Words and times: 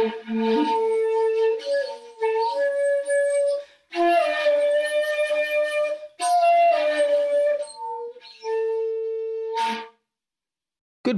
Good 0.00 0.08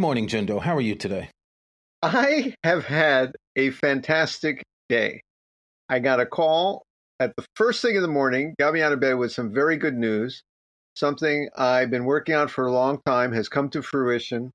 morning, 0.01 0.27
Jundo. 0.27 0.61
How 0.61 0.75
are 0.75 0.81
you 0.81 0.97
today? 0.97 1.31
I 2.03 2.55
have 2.65 2.85
had 2.85 3.37
a 3.55 3.71
fantastic 3.71 4.65
day. 4.89 5.23
I 5.89 6.01
got 6.01 6.19
a 6.19 6.27
call 6.27 6.83
at 7.21 7.37
the 7.37 7.45
first 7.55 7.83
thing 7.83 7.95
in 7.95 8.03
the 8.03 8.09
morning, 8.09 8.57
got 8.59 8.75
me 8.75 8.83
out 8.83 8.93
of 8.93 8.99
bed 8.99 9.15
with 9.15 9.31
some 9.31 9.55
very 9.55 9.77
good 9.77 9.95
news. 9.95 10.43
Something 10.97 11.49
I've 11.57 11.91
been 11.91 12.05
working 12.05 12.35
on 12.35 12.49
for 12.49 12.67
a 12.67 12.73
long 12.73 12.99
time 13.07 13.31
has 13.31 13.49
come 13.49 13.69
to 13.71 13.83
fruition. 13.83 14.51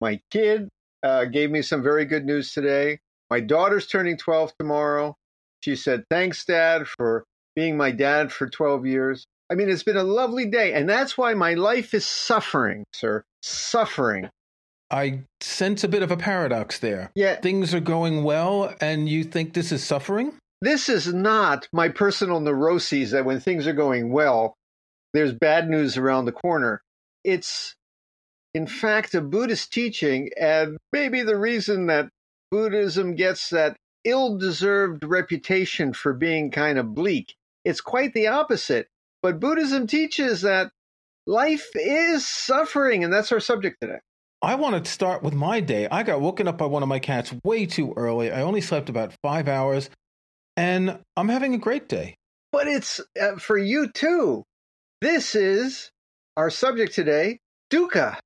My 0.00 0.20
kid 0.30 0.68
uh, 1.02 1.24
gave 1.24 1.50
me 1.50 1.62
some 1.62 1.82
very 1.82 2.04
good 2.04 2.24
news 2.24 2.52
today. 2.52 3.00
My 3.32 3.40
daughter's 3.40 3.86
turning 3.86 4.18
12 4.18 4.52
tomorrow. 4.58 5.16
She 5.62 5.74
said, 5.74 6.04
Thanks, 6.10 6.44
Dad, 6.44 6.86
for 6.86 7.24
being 7.56 7.78
my 7.78 7.90
dad 7.90 8.30
for 8.30 8.46
12 8.46 8.84
years. 8.84 9.24
I 9.50 9.54
mean, 9.54 9.70
it's 9.70 9.82
been 9.82 9.96
a 9.96 10.02
lovely 10.02 10.44
day. 10.50 10.74
And 10.74 10.86
that's 10.86 11.16
why 11.16 11.32
my 11.32 11.54
life 11.54 11.94
is 11.94 12.04
suffering, 12.04 12.84
sir. 12.92 13.24
Suffering. 13.40 14.28
I 14.90 15.22
sense 15.40 15.82
a 15.82 15.88
bit 15.88 16.02
of 16.02 16.10
a 16.10 16.16
paradox 16.18 16.78
there. 16.80 17.10
Yeah. 17.14 17.36
Things 17.36 17.72
are 17.72 17.80
going 17.80 18.22
well, 18.22 18.74
and 18.82 19.08
you 19.08 19.24
think 19.24 19.54
this 19.54 19.72
is 19.72 19.82
suffering? 19.82 20.34
This 20.60 20.90
is 20.90 21.14
not 21.14 21.66
my 21.72 21.88
personal 21.88 22.38
neuroses 22.38 23.12
that 23.12 23.24
when 23.24 23.40
things 23.40 23.66
are 23.66 23.72
going 23.72 24.12
well, 24.12 24.56
there's 25.14 25.32
bad 25.32 25.70
news 25.70 25.96
around 25.96 26.26
the 26.26 26.32
corner. 26.32 26.82
It's, 27.24 27.76
in 28.52 28.66
fact, 28.66 29.14
a 29.14 29.22
Buddhist 29.22 29.72
teaching, 29.72 30.28
and 30.38 30.76
maybe 30.92 31.22
the 31.22 31.38
reason 31.38 31.86
that 31.86 32.10
Buddhism 32.52 33.14
gets 33.14 33.48
that 33.48 33.78
ill 34.04 34.36
deserved 34.36 35.04
reputation 35.04 35.94
for 35.94 36.12
being 36.12 36.50
kind 36.50 36.78
of 36.78 36.94
bleak. 36.94 37.34
It's 37.64 37.80
quite 37.80 38.12
the 38.12 38.26
opposite. 38.26 38.88
But 39.22 39.40
Buddhism 39.40 39.86
teaches 39.86 40.42
that 40.42 40.70
life 41.26 41.70
is 41.74 42.28
suffering, 42.28 43.04
and 43.04 43.12
that's 43.12 43.32
our 43.32 43.40
subject 43.40 43.78
today. 43.80 44.00
I 44.42 44.56
want 44.56 44.84
to 44.84 44.90
start 44.90 45.22
with 45.22 45.32
my 45.32 45.60
day. 45.60 45.88
I 45.90 46.02
got 46.02 46.20
woken 46.20 46.46
up 46.46 46.58
by 46.58 46.66
one 46.66 46.82
of 46.82 46.90
my 46.90 46.98
cats 46.98 47.32
way 47.42 47.64
too 47.64 47.94
early. 47.96 48.30
I 48.30 48.42
only 48.42 48.60
slept 48.60 48.90
about 48.90 49.14
five 49.22 49.48
hours, 49.48 49.88
and 50.54 50.98
I'm 51.16 51.30
having 51.30 51.54
a 51.54 51.58
great 51.58 51.88
day. 51.88 52.16
But 52.50 52.66
it's 52.66 53.00
uh, 53.18 53.36
for 53.36 53.56
you 53.56 53.88
too. 53.88 54.44
This 55.00 55.34
is 55.34 55.90
our 56.36 56.50
subject 56.50 56.94
today 56.94 57.38
dukkha. 57.72 58.18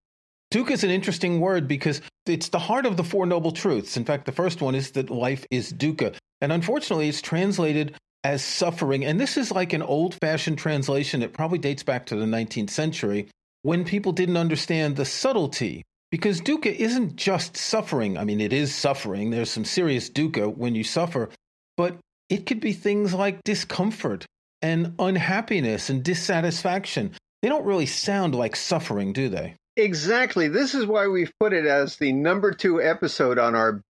Dukkha 0.53 0.71
is 0.71 0.85
an 0.85 0.91
interesting 0.91 1.41
word 1.41 1.67
because 1.67 2.01
it's 2.25 2.49
the 2.49 2.59
heart 2.59 2.87
of 2.87 2.97
the 2.97 3.05
Four 3.05 3.27
Noble 3.27 3.53
Truths. 3.53 3.97
In 3.97 4.05
fact, 4.05 4.27
the 4.27 4.33
first 4.33 4.61
one 4.61 4.75
is 4.75 4.93
that 4.93 5.11
life 5.11 5.45
is 5.51 5.73
dukkha. 5.73 6.15
And 6.41 6.53
unfortunately, 6.53 7.09
it's 7.09 7.21
translated 7.21 7.97
as 8.23 8.45
suffering. 8.45 9.05
And 9.05 9.21
this 9.21 9.37
is 9.37 9.51
like 9.51 9.73
an 9.73 9.83
old 9.83 10.15
fashioned 10.15 10.59
translation. 10.59 11.23
It 11.23 11.33
probably 11.33 11.59
dates 11.59 11.83
back 11.83 12.07
to 12.07 12.17
the 12.17 12.27
19th 12.27 12.71
century 12.71 13.29
when 13.63 13.85
people 13.85 14.13
didn't 14.13 14.37
understand 14.37 14.97
the 14.97 15.05
subtlety 15.05 15.83
because 16.11 16.41
dukkha 16.41 16.75
isn't 16.75 17.17
just 17.17 17.57
suffering. 17.57 18.17
I 18.17 18.25
mean, 18.25 18.41
it 18.41 18.53
is 18.53 18.75
suffering. 18.75 19.31
There's 19.31 19.51
some 19.51 19.65
serious 19.65 20.09
dukkha 20.09 20.57
when 20.57 20.75
you 20.75 20.85
suffer, 20.85 21.29
but 21.77 21.99
it 22.29 22.47
could 22.47 22.61
be 22.61 22.73
things 22.73 23.13
like 23.15 23.43
discomfort 23.45 24.27
and 24.63 24.95
unhappiness 24.99 25.91
and 25.91 26.03
dissatisfaction. 26.03 27.13
They 27.43 27.49
don't 27.49 27.65
really 27.65 27.87
sound 27.87 28.35
like 28.35 28.57
suffering, 28.57 29.13
do 29.13 29.29
they? 29.29 29.57
Exactly. 29.77 30.49
This 30.49 30.75
is 30.75 30.87
why 30.87 31.07
we've 31.07 31.33
put 31.39 31.53
it 31.53 31.67
as 31.67 31.97
the 31.97 32.13
number 32.13 32.53
two 32.53 32.81
episode 32.83 33.39
on 33.39 33.55
our 33.55 33.83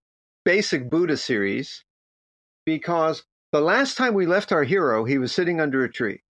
basic 0.45 0.91
Buddha 0.91 1.17
series, 1.17 1.85
because 2.65 3.23
the 3.53 3.61
last 3.61 3.97
time 3.97 4.15
we 4.15 4.27
left 4.27 4.53
our 4.53 4.65
hero, 4.65 5.05
he 5.05 5.19
was 5.19 5.33
sitting 5.33 5.61
under 5.61 5.85
a 5.85 5.93
tree. 5.93 6.21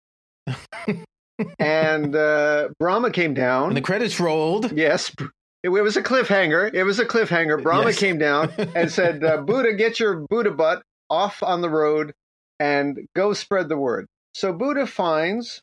and 1.59 2.15
uh, 2.15 2.69
Brahma 2.79 3.11
came 3.11 3.35
down. 3.35 3.69
And 3.69 3.77
the 3.77 3.81
credits 3.83 4.21
rolled. 4.21 4.73
Yes, 4.73 5.11
it, 5.19 5.31
it 5.65 5.69
was 5.71 5.97
a 5.97 6.03
cliffhanger. 6.03 6.73
It 6.73 6.85
was 6.85 6.99
a 6.99 7.07
cliffhanger. 7.07 7.63
Brahma 7.63 7.87
Yes. 7.87 7.99
came 7.99 8.19
down 8.19 8.53
and 8.75 8.91
said, 8.93 9.25
uh, 9.25 9.39
Buddha, 9.39 9.73
get 9.75 9.99
your 9.99 10.27
Buddha 10.29 10.51
butt 10.51 10.83
off 11.09 11.43
on 11.43 11.61
the 11.63 11.71
road 11.71 12.13
and 12.61 13.07
go 13.15 13.33
spread 13.33 13.69
the 13.69 13.77
word. 13.79 14.07
So 14.35 14.53
Buddha 14.53 14.87
finds 14.87 15.63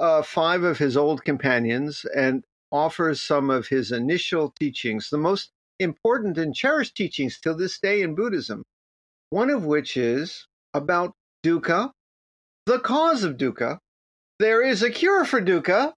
uh, 0.00 0.22
five 0.22 0.62
of 0.64 0.78
his 0.78 0.96
old 0.96 1.24
companions 1.24 2.04
and 2.14 2.44
offers 2.76 3.20
some 3.20 3.50
of 3.50 3.68
his 3.68 3.90
initial 3.90 4.52
teachings, 4.58 5.08
the 5.10 5.18
most 5.18 5.50
important 5.80 6.38
and 6.38 6.54
cherished 6.54 6.94
teachings 6.94 7.40
till 7.40 7.56
this 7.56 7.78
day 7.78 8.02
in 8.02 8.14
Buddhism. 8.14 8.62
One 9.30 9.50
of 9.50 9.64
which 9.64 9.96
is 9.96 10.46
about 10.74 11.14
dukkha, 11.44 11.90
the 12.66 12.78
cause 12.78 13.24
of 13.24 13.36
dukkha. 13.36 13.78
There 14.38 14.62
is 14.62 14.82
a 14.82 14.90
cure 14.90 15.24
for 15.24 15.40
dukkha, 15.40 15.94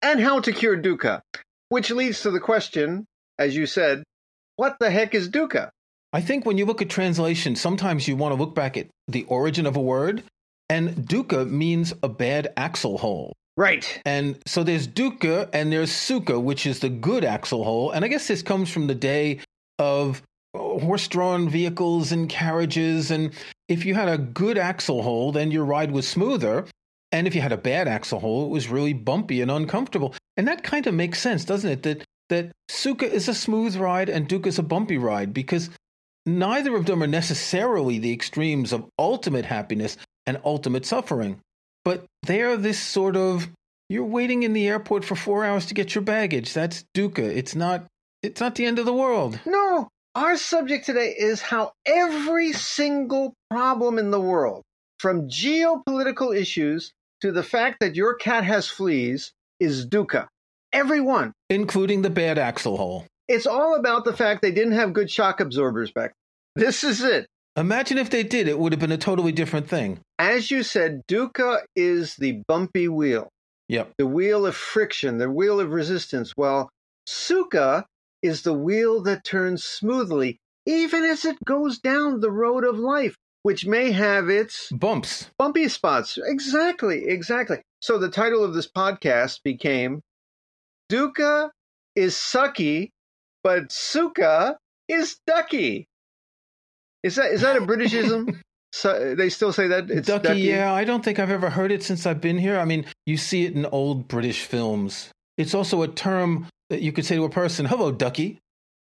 and 0.00 0.20
how 0.20 0.40
to 0.40 0.52
cure 0.52 0.80
dukkha. 0.80 1.22
Which 1.68 1.90
leads 1.90 2.22
to 2.22 2.30
the 2.30 2.40
question, 2.40 3.06
as 3.38 3.56
you 3.56 3.66
said, 3.66 4.04
what 4.56 4.76
the 4.78 4.90
heck 4.90 5.14
is 5.14 5.28
dukkha? 5.28 5.70
I 6.12 6.20
think 6.20 6.46
when 6.46 6.56
you 6.56 6.64
look 6.64 6.80
at 6.80 6.88
translation, 6.88 7.56
sometimes 7.56 8.08
you 8.08 8.16
want 8.16 8.32
to 8.32 8.42
look 8.42 8.54
back 8.54 8.76
at 8.76 8.88
the 9.08 9.24
origin 9.24 9.66
of 9.66 9.76
a 9.76 9.80
word, 9.80 10.22
and 10.70 10.90
dukkha 10.90 11.48
means 11.48 11.92
a 12.02 12.08
bad 12.08 12.52
axle 12.56 12.98
hole. 12.98 13.34
Right. 13.58 14.00
And 14.06 14.38
so 14.46 14.62
there's 14.62 14.86
dukkha 14.86 15.48
and 15.52 15.72
there's 15.72 15.90
sukha, 15.90 16.40
which 16.40 16.64
is 16.64 16.78
the 16.78 16.88
good 16.88 17.24
axle 17.24 17.64
hole. 17.64 17.90
And 17.90 18.04
I 18.04 18.08
guess 18.08 18.28
this 18.28 18.40
comes 18.40 18.70
from 18.70 18.86
the 18.86 18.94
day 18.94 19.40
of 19.80 20.22
uh, 20.54 20.58
horse 20.58 21.08
drawn 21.08 21.48
vehicles 21.48 22.12
and 22.12 22.28
carriages. 22.28 23.10
And 23.10 23.32
if 23.68 23.84
you 23.84 23.96
had 23.96 24.08
a 24.08 24.16
good 24.16 24.58
axle 24.58 25.02
hole, 25.02 25.32
then 25.32 25.50
your 25.50 25.64
ride 25.64 25.90
was 25.90 26.06
smoother. 26.06 26.66
And 27.10 27.26
if 27.26 27.34
you 27.34 27.40
had 27.40 27.50
a 27.50 27.56
bad 27.56 27.88
axle 27.88 28.20
hole, 28.20 28.44
it 28.44 28.50
was 28.50 28.68
really 28.68 28.92
bumpy 28.92 29.40
and 29.40 29.50
uncomfortable. 29.50 30.14
And 30.36 30.46
that 30.46 30.62
kind 30.62 30.86
of 30.86 30.94
makes 30.94 31.18
sense, 31.18 31.44
doesn't 31.44 31.70
it? 31.70 31.82
That 31.82 32.04
that 32.28 32.52
sukha 32.70 33.10
is 33.10 33.26
a 33.26 33.34
smooth 33.34 33.74
ride 33.74 34.08
and 34.08 34.28
dukkha 34.28 34.46
is 34.46 34.60
a 34.60 34.62
bumpy 34.62 34.98
ride 34.98 35.34
because 35.34 35.68
neither 36.24 36.76
of 36.76 36.86
them 36.86 37.02
are 37.02 37.08
necessarily 37.08 37.98
the 37.98 38.12
extremes 38.12 38.72
of 38.72 38.88
ultimate 39.00 39.46
happiness 39.46 39.96
and 40.26 40.40
ultimate 40.44 40.86
suffering. 40.86 41.40
But 41.88 42.04
they 42.26 42.42
are 42.42 42.58
this 42.58 42.78
sort 42.78 43.16
of 43.16 43.48
you're 43.88 44.04
waiting 44.04 44.42
in 44.42 44.52
the 44.52 44.68
airport 44.68 45.06
for 45.06 45.16
four 45.16 45.42
hours 45.42 45.64
to 45.66 45.74
get 45.74 45.94
your 45.94 46.04
baggage. 46.04 46.52
That's 46.52 46.84
dukkha. 46.94 47.34
It's 47.34 47.54
not 47.54 47.86
it's 48.22 48.42
not 48.42 48.56
the 48.56 48.66
end 48.66 48.78
of 48.78 48.84
the 48.84 48.92
world. 48.92 49.40
No, 49.46 49.88
our 50.14 50.36
subject 50.36 50.84
today 50.84 51.14
is 51.18 51.40
how 51.40 51.72
every 51.86 52.52
single 52.52 53.32
problem 53.50 53.98
in 53.98 54.10
the 54.10 54.20
world, 54.20 54.64
from 54.98 55.30
geopolitical 55.30 56.36
issues 56.36 56.92
to 57.22 57.32
the 57.32 57.42
fact 57.42 57.80
that 57.80 57.96
your 57.96 58.16
cat 58.16 58.44
has 58.44 58.68
fleas, 58.68 59.32
is 59.58 59.86
dukkha. 59.86 60.26
Everyone. 60.74 61.32
Including 61.48 62.02
the 62.02 62.10
bad 62.10 62.36
axle 62.36 62.76
hole. 62.76 63.06
It's 63.28 63.46
all 63.46 63.76
about 63.76 64.04
the 64.04 64.12
fact 64.12 64.42
they 64.42 64.52
didn't 64.52 64.74
have 64.74 64.92
good 64.92 65.10
shock 65.10 65.40
absorbers 65.40 65.90
back. 65.90 66.12
This 66.54 66.84
is 66.84 67.00
it. 67.00 67.28
Imagine 67.58 67.98
if 67.98 68.08
they 68.08 68.22
did, 68.22 68.46
it 68.46 68.56
would 68.56 68.72
have 68.72 68.78
been 68.78 68.92
a 68.92 68.96
totally 68.96 69.32
different 69.32 69.68
thing. 69.68 69.98
As 70.16 70.48
you 70.48 70.62
said, 70.62 71.02
dukkha 71.08 71.62
is 71.74 72.14
the 72.14 72.42
bumpy 72.46 72.86
wheel, 72.86 73.28
Yep. 73.68 73.94
the 73.98 74.06
wheel 74.06 74.46
of 74.46 74.54
friction, 74.54 75.18
the 75.18 75.28
wheel 75.28 75.58
of 75.58 75.72
resistance. 75.72 76.32
Well, 76.36 76.70
sukha 77.08 77.84
is 78.22 78.42
the 78.42 78.52
wheel 78.54 79.02
that 79.02 79.24
turns 79.24 79.64
smoothly, 79.64 80.38
even 80.66 81.02
as 81.02 81.24
it 81.24 81.36
goes 81.44 81.80
down 81.80 82.20
the 82.20 82.30
road 82.30 82.62
of 82.64 82.78
life, 82.78 83.16
which 83.42 83.66
may 83.66 83.90
have 83.90 84.28
its 84.30 84.70
Bumps. 84.70 85.28
bumpy 85.36 85.68
spots. 85.68 86.16
Exactly, 86.16 87.06
exactly. 87.08 87.60
So 87.82 87.98
the 87.98 88.08
title 88.10 88.44
of 88.44 88.54
this 88.54 88.70
podcast 88.70 89.42
became 89.42 90.00
Dukkha 90.90 91.50
is 91.96 92.14
sucky, 92.14 92.90
but 93.42 93.70
Sukha 93.70 94.56
is 94.88 95.18
ducky. 95.26 95.86
Is 97.02 97.16
that 97.16 97.32
is 97.32 97.42
that 97.42 97.56
a 97.56 97.60
Britishism? 97.60 98.40
so, 98.72 99.14
they 99.14 99.28
still 99.28 99.52
say 99.52 99.68
that 99.68 99.90
it's 99.90 100.08
ducky, 100.08 100.28
ducky. 100.28 100.40
yeah, 100.40 100.72
I 100.72 100.84
don't 100.84 101.04
think 101.04 101.18
I've 101.18 101.30
ever 101.30 101.50
heard 101.50 101.72
it 101.72 101.82
since 101.82 102.06
I've 102.06 102.20
been 102.20 102.38
here. 102.38 102.58
I 102.58 102.64
mean, 102.64 102.86
you 103.06 103.16
see 103.16 103.44
it 103.44 103.54
in 103.54 103.66
old 103.66 104.08
British 104.08 104.44
films. 104.44 105.10
It's 105.36 105.54
also 105.54 105.82
a 105.82 105.88
term 105.88 106.46
that 106.70 106.82
you 106.82 106.92
could 106.92 107.04
say 107.04 107.16
to 107.16 107.24
a 107.24 107.30
person, 107.30 107.64
hello, 107.66 107.92
ducky. 107.92 108.40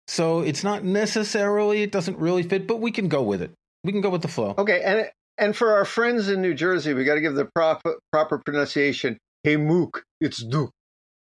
So 0.08 0.40
it's 0.40 0.64
not 0.64 0.84
necessarily, 0.84 1.84
it 1.84 1.92
doesn't 1.92 2.18
really 2.18 2.42
fit, 2.42 2.66
but 2.66 2.78
we 2.78 2.92
can 2.92 3.08
go 3.08 3.22
with 3.22 3.44
it. 3.44 3.52
We 3.84 3.92
can 3.92 4.02
go 4.02 4.10
with 4.10 4.24
the 4.24 4.28
flow. 4.28 4.56
Okay, 4.58 4.82
and 4.82 5.10
and 5.38 5.56
for 5.56 5.76
our 5.76 5.86
friends 5.86 6.30
in 6.30 6.42
New 6.42 6.54
Jersey, 6.54 6.94
we 6.94 7.06
got 7.06 7.16
to 7.16 7.22
give 7.22 7.36
the 7.36 7.46
proper 7.46 7.98
proper 8.12 8.40
pronunciation. 8.40 9.18
Hey 9.44 9.56
Mook, 9.56 10.04
it's 10.20 10.44
Duke. 10.44 10.72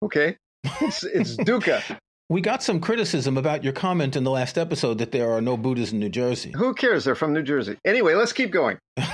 Okay, 0.02 0.36
it's 0.80 1.02
it's 1.02 1.36
Duca. 1.36 1.82
We 2.28 2.40
got 2.40 2.60
some 2.60 2.80
criticism 2.80 3.38
about 3.38 3.62
your 3.62 3.72
comment 3.72 4.16
in 4.16 4.24
the 4.24 4.32
last 4.32 4.58
episode 4.58 4.98
that 4.98 5.12
there 5.12 5.30
are 5.30 5.40
no 5.40 5.56
Buddhas 5.56 5.92
in 5.92 6.00
New 6.00 6.08
Jersey. 6.08 6.52
Who 6.56 6.74
cares? 6.74 7.04
They're 7.04 7.14
from 7.14 7.32
New 7.32 7.44
Jersey. 7.44 7.78
Anyway, 7.84 8.14
let's 8.14 8.32
keep 8.32 8.50
going. 8.50 8.78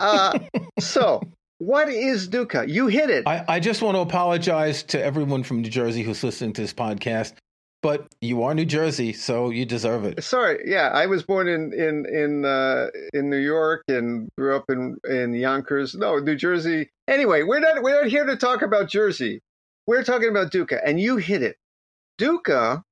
Uh, 0.00 0.36
so, 0.80 1.22
what 1.58 1.88
is 1.88 2.28
dukkha? 2.28 2.68
You 2.68 2.88
hit 2.88 3.10
it. 3.10 3.28
I, 3.28 3.44
I 3.46 3.60
just 3.60 3.80
want 3.80 3.94
to 3.94 4.00
apologize 4.00 4.82
to 4.82 5.02
everyone 5.02 5.44
from 5.44 5.62
New 5.62 5.70
Jersey 5.70 6.02
who's 6.02 6.22
listening 6.24 6.52
to 6.54 6.62
this 6.62 6.74
podcast, 6.74 7.34
but 7.80 8.04
you 8.20 8.42
are 8.42 8.54
New 8.54 8.64
Jersey, 8.64 9.12
so 9.12 9.50
you 9.50 9.64
deserve 9.64 10.04
it. 10.04 10.22
Sorry, 10.22 10.64
yeah, 10.66 10.88
I 10.88 11.06
was 11.06 11.22
born 11.22 11.46
in 11.46 11.72
in 11.72 12.06
in 12.12 12.44
uh, 12.44 12.88
in 13.14 13.30
New 13.30 13.38
York 13.38 13.84
and 13.86 14.28
grew 14.36 14.56
up 14.56 14.64
in 14.68 14.96
in 15.08 15.32
Yonkers. 15.32 15.94
No, 15.94 16.18
New 16.18 16.34
Jersey. 16.34 16.90
Anyway, 17.06 17.44
we're 17.44 17.60
not 17.60 17.80
we're 17.80 18.02
not 18.02 18.10
here 18.10 18.26
to 18.26 18.36
talk 18.36 18.62
about 18.62 18.88
Jersey. 18.88 19.40
We're 19.86 20.04
talking 20.04 20.28
about 20.28 20.50
dukkha, 20.50 20.80
and 20.84 21.00
you 21.00 21.18
hit 21.18 21.42
it. 21.42 21.56
Dukkha 22.20 22.82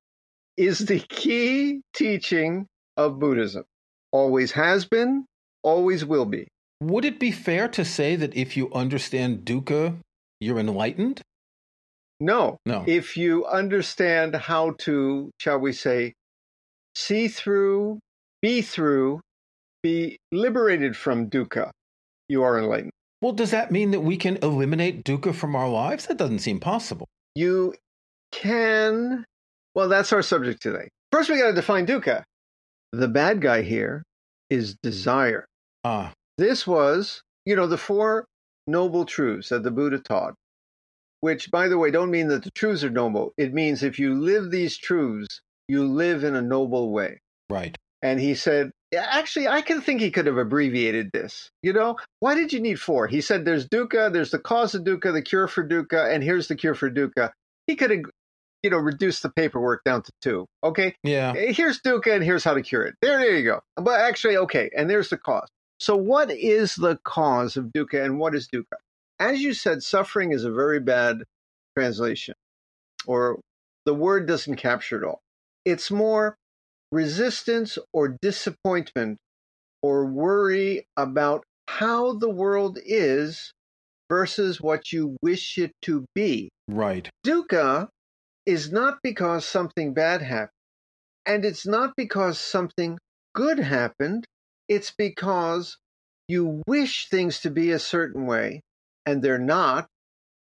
is 0.56 0.80
the 0.80 0.98
key 0.98 1.82
teaching 1.94 2.66
of 2.96 3.19
Buddhism. 3.19 3.64
Always 4.10 4.52
has 4.52 4.84
been, 4.84 5.26
always 5.62 6.04
will 6.04 6.26
be. 6.26 6.48
Would 6.82 7.04
it 7.04 7.20
be 7.20 7.30
fair 7.30 7.69
to 7.69 7.84
say 7.84 8.16
that 8.16 8.34
if 8.34 8.56
you 8.56 8.72
understand 8.72 9.44
dukkha, 9.44 9.96
you're 10.40 10.58
enlightened? 10.58 11.22
No. 12.19 12.58
No. 12.66 12.84
If 12.86 13.16
you 13.16 13.46
understand 13.46 14.34
how 14.34 14.72
to, 14.80 15.30
shall 15.38 15.58
we 15.58 15.72
say, 15.72 16.14
see 16.96 17.28
through, 17.28 18.00
be 18.40 18.62
through, 18.62 19.20
be 19.82 20.19
liberated 20.32 20.96
from 20.96 21.30
dukkha, 21.30 21.70
you 22.28 22.42
are 22.42 22.58
enlightened. 22.58 22.92
Well, 23.20 23.32
does 23.32 23.52
that 23.52 23.70
mean 23.70 23.92
that 23.92 24.00
we 24.00 24.16
can 24.16 24.36
eliminate 24.38 25.04
dukkha 25.04 25.32
from 25.34 25.54
our 25.54 25.69
lives? 25.69 26.06
That 26.06 26.16
doesn't 26.19 26.40
seem 26.40 26.58
possible. 26.58 27.06
You 27.36 27.74
can, 28.32 29.25
well, 29.75 29.88
that's 29.88 30.12
our 30.12 30.23
subject 30.23 30.62
today. 30.62 30.88
First, 31.12 31.31
we 31.31 31.38
got 31.38 31.49
to 31.49 31.52
define 31.55 31.87
dukkha. 31.87 32.25
The 32.93 33.08
bad 33.08 33.40
guy 33.40 33.62
here 33.62 34.02
is 34.50 34.76
desire. 34.82 35.46
Ah, 35.84 36.12
This 36.38 36.67
was, 36.67 37.23
you 37.46 37.55
know, 37.56 37.67
the 37.67 37.79
four 37.79 38.25
noble 38.67 39.05
truths 39.05 39.49
that 39.50 39.62
the 39.62 39.70
Buddha 39.70 39.99
taught, 39.99 40.34
which, 41.20 41.50
by 41.50 41.69
the 41.69 41.79
way, 41.79 41.90
don't 41.90 42.11
mean 42.11 42.29
that 42.29 42.44
the 42.44 42.50
truths 42.50 42.84
are 42.84 42.90
noble. 42.90 43.32
It 43.37 43.52
means 43.55 43.82
if 43.82 43.99
you 43.99 44.14
live 44.20 44.50
these 44.50 44.76
truths, 44.76 45.40
you 45.69 45.84
live 45.87 46.25
in 46.25 46.34
a 46.34 46.43
noble 46.43 46.90
way. 46.93 47.20
right. 47.49 47.76
And 48.05 48.19
he 48.19 48.34
said, 48.34 48.73
actually, 48.96 49.46
I 49.46 49.62
can 49.62 49.81
think 49.81 50.00
he 50.00 50.11
could 50.11 50.26
have 50.26 50.37
abbreviated 50.37 51.11
this. 51.12 51.50
You 51.62 51.73
know, 51.73 51.99
why 52.19 52.34
did 52.34 52.52
you 52.52 52.58
need 52.58 52.81
four? 52.81 53.06
He 53.06 53.20
said, 53.20 53.44
there's 53.44 53.69
dukkha, 53.69 54.12
there's 54.12 54.32
the 54.32 54.40
cause 54.40 54.75
of 54.75 54.82
dukkha, 54.82 55.12
the 55.12 55.23
cure 55.23 55.46
for 55.46 55.64
dukkha, 55.67 56.12
and 56.12 56.20
here's 56.25 56.49
the 56.49 56.56
cure 56.56 56.75
for 56.75 56.90
dukkha. 56.90 57.31
He 57.69 57.76
could 57.76 57.93
have, 57.93 58.00
you 58.62 58.70
know, 58.70 58.79
reduce 58.79 59.20
the 59.20 59.31
paperwork 59.31 59.82
down 59.85 60.03
to 60.03 60.12
two. 60.20 60.47
Okay. 60.62 60.94
Yeah. 61.03 61.35
Eh, 61.37 61.53
here's 61.53 61.81
dukkha 61.81 62.14
and 62.14 62.25
here's 62.25 62.44
how 62.44 62.55
to 62.55 62.62
cure 62.62 62.85
it. 62.85 62.94
There, 63.03 63.19
there 63.19 63.37
you 63.37 63.44
go. 63.44 63.61
But 63.76 64.00
actually, 64.00 64.37
okay. 64.37 64.70
And 64.76 64.88
there's 64.88 65.11
the 65.11 65.19
cause. 65.19 65.49
So, 65.81 65.97
what 65.97 66.31
is 66.31 66.76
the 66.76 66.99
cause 67.05 67.56
of 67.56 67.67
dukkha 67.67 68.05
and 68.05 68.19
what 68.19 68.35
is 68.35 68.49
dukkha? 68.49 68.79
As 69.19 69.41
you 69.41 69.53
said, 69.53 69.82
suffering 69.82 70.32
is 70.32 70.44
a 70.44 70.50
very 70.53 70.81
bad 70.81 71.23
translation, 71.76 72.35
or 73.06 73.41
the 73.85 73.94
word 73.94 74.26
doesn't 74.26 74.56
capture 74.56 75.03
it 75.03 75.06
all. 75.06 75.20
It's 75.65 75.91
more 75.91 76.37
resistance 76.93 77.79
or 77.93 78.17
disappointment 78.20 79.19
or 79.82 80.06
worry 80.06 80.87
about 80.97 81.44
how 81.67 82.15
the 82.15 82.31
world 82.31 82.79
is 82.85 83.53
versus 84.08 84.61
what 84.61 84.93
you 84.93 85.17
wish 85.23 85.58
it 85.58 85.73
to 85.82 86.05
be. 86.15 86.50
Right. 86.69 87.08
Dukkha 87.26 87.88
is 88.47 88.73
not 88.73 88.99
because 89.03 89.44
something 89.44 89.94
bad 89.94 90.23
happened, 90.23 90.50
and 91.27 91.44
it's 91.44 91.67
not 91.67 91.94
because 91.97 92.39
something 92.39 92.99
good 93.35 93.59
happened. 93.59 94.25
It's 94.69 94.93
because 94.97 95.79
you 96.29 96.62
wish 96.67 97.09
things 97.09 97.41
to 97.41 97.50
be 97.50 97.73
a 97.73 97.79
certain 97.79 98.27
way 98.27 98.62
and 99.06 99.23
they're 99.23 99.39
not, 99.39 99.87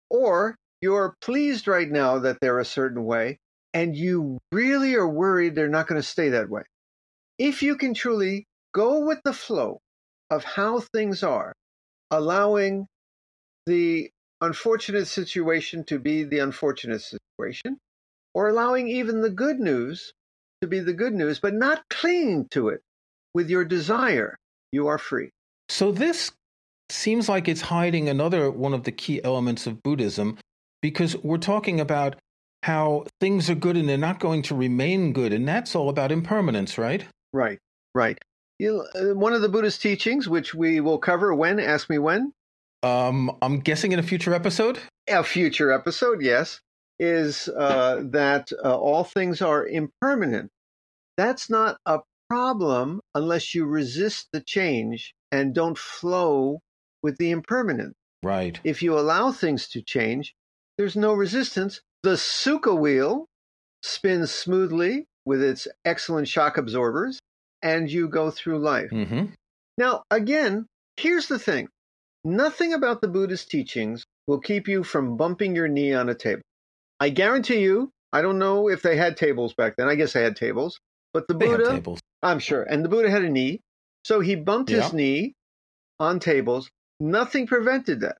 or 0.09 0.55
you're 0.81 1.15
pleased 1.21 1.67
right 1.67 1.89
now 1.89 2.19
that 2.19 2.39
they're 2.41 2.59
a 2.59 2.65
certain 2.65 3.03
way 3.03 3.37
and 3.73 3.95
you 3.95 4.37
really 4.51 4.95
are 4.95 5.07
worried 5.07 5.55
they're 5.55 5.67
not 5.67 5.87
going 5.87 6.01
to 6.01 6.07
stay 6.07 6.29
that 6.29 6.49
way. 6.49 6.63
If 7.37 7.63
you 7.63 7.75
can 7.75 7.93
truly 7.93 8.45
go 8.73 9.05
with 9.05 9.19
the 9.23 9.33
flow 9.33 9.79
of 10.29 10.43
how 10.43 10.79
things 10.79 11.23
are, 11.23 11.53
allowing 12.09 12.87
the 13.65 14.09
unfortunate 14.41 15.07
situation 15.07 15.83
to 15.85 15.99
be 15.99 16.23
the 16.23 16.39
unfortunate 16.39 17.01
situation, 17.01 17.77
or 18.33 18.49
allowing 18.49 18.87
even 18.87 19.21
the 19.21 19.29
good 19.29 19.59
news 19.59 20.13
to 20.61 20.67
be 20.67 20.79
the 20.79 20.93
good 20.93 21.13
news, 21.13 21.39
but 21.39 21.53
not 21.53 21.83
clinging 21.89 22.47
to 22.49 22.69
it 22.69 22.81
with 23.33 23.49
your 23.49 23.65
desire, 23.65 24.37
you 24.71 24.87
are 24.87 24.97
free. 24.97 25.29
So 25.69 25.91
this 25.91 26.31
seems 26.89 27.29
like 27.29 27.47
it's 27.47 27.61
hiding 27.61 28.09
another 28.09 28.51
one 28.51 28.73
of 28.73 28.83
the 28.83 28.91
key 28.91 29.23
elements 29.23 29.65
of 29.65 29.81
Buddhism 29.81 30.37
because 30.81 31.15
we're 31.17 31.37
talking 31.37 31.79
about 31.79 32.15
how 32.63 33.05
things 33.19 33.49
are 33.49 33.55
good 33.55 33.77
and 33.77 33.89
they're 33.89 33.97
not 33.97 34.19
going 34.19 34.41
to 34.43 34.55
remain 34.55 35.13
good. 35.13 35.33
And 35.33 35.47
that's 35.47 35.75
all 35.75 35.89
about 35.89 36.11
impermanence, 36.11 36.77
right? 36.77 37.05
Right, 37.33 37.59
right. 37.95 38.17
You, 38.59 38.85
uh, 38.93 39.15
one 39.15 39.33
of 39.33 39.41
the 39.41 39.49
Buddhist 39.49 39.81
teachings, 39.81 40.29
which 40.29 40.53
we 40.53 40.79
will 40.81 40.99
cover 40.99 41.33
when? 41.33 41.59
Ask 41.59 41.89
me 41.89 41.97
when? 41.97 42.31
Um, 42.83 43.35
I'm 43.41 43.59
guessing 43.59 43.91
in 43.91 43.99
a 43.99 44.03
future 44.03 44.33
episode. 44.33 44.79
A 45.07 45.23
future 45.23 45.71
episode, 45.71 46.21
yes, 46.21 46.61
is 47.01 47.47
uh, 47.49 48.03
that 48.11 48.51
uh, 48.63 48.77
all 48.77 49.03
things 49.03 49.41
are 49.41 49.65
impermanent. 49.65 50.51
That's 51.17 51.49
not 51.49 51.77
a 51.85 52.01
problem 52.29 53.01
unless 53.15 53.55
you 53.55 53.65
resist 53.65 54.27
the 54.31 54.39
change 54.39 55.15
and 55.31 55.53
don't 55.55 55.77
flow 55.77 56.61
with 57.01 57.17
the 57.17 57.31
impermanent. 57.31 57.95
Right. 58.21 58.59
If 58.63 58.83
you 58.83 58.97
allow 58.97 59.31
things 59.31 59.67
to 59.69 59.81
change, 59.81 60.35
there's 60.77 60.95
no 60.95 61.13
resistance. 61.13 61.81
The 62.03 62.11
sukha 62.11 62.79
wheel 62.79 63.25
spins 63.81 64.29
smoothly 64.31 65.07
with 65.25 65.41
its 65.41 65.67
excellent 65.83 66.27
shock 66.27 66.57
absorbers, 66.57 67.19
and 67.63 67.89
you 67.89 68.07
go 68.09 68.29
through 68.29 68.59
life. 68.59 68.91
hmm 68.91 69.25
Now, 69.77 70.03
again, 70.11 70.67
here's 70.97 71.27
the 71.27 71.39
thing 71.39 71.67
nothing 72.23 72.73
about 72.73 73.01
the 73.01 73.07
Buddhist 73.07 73.49
teachings 73.49 74.03
will 74.27 74.39
keep 74.39 74.67
you 74.67 74.83
from 74.83 75.17
bumping 75.17 75.55
your 75.55 75.67
knee 75.67 75.93
on 75.93 76.09
a 76.09 76.13
table. 76.13 76.43
I 77.01 77.09
guarantee 77.09 77.59
you, 77.61 77.91
I 78.13 78.21
don't 78.21 78.37
know 78.39 78.69
if 78.69 78.83
they 78.83 78.95
had 78.95 79.17
tables 79.17 79.53
back 79.55 79.73
then. 79.75 79.89
I 79.89 79.95
guess 79.95 80.13
they 80.13 80.21
had 80.21 80.35
tables, 80.35 80.79
but 81.13 81.27
the 81.27 81.33
They 81.33 81.47
Buddha, 81.47 81.69
tables. 81.71 81.99
I'm 82.21 82.37
sure, 82.39 82.61
and 82.61 82.85
the 82.85 82.89
Buddha 82.89 83.09
had 83.09 83.23
a 83.23 83.29
knee. 83.29 83.59
So 84.05 84.19
he 84.19 84.35
bumped 84.35 84.69
Yeah. 84.69 84.83
his 84.83 84.93
knee 84.93 85.33
on 85.99 86.19
tables. 86.19 86.69
Nothing 86.99 87.47
prevented 87.47 88.01
that. 88.01 88.17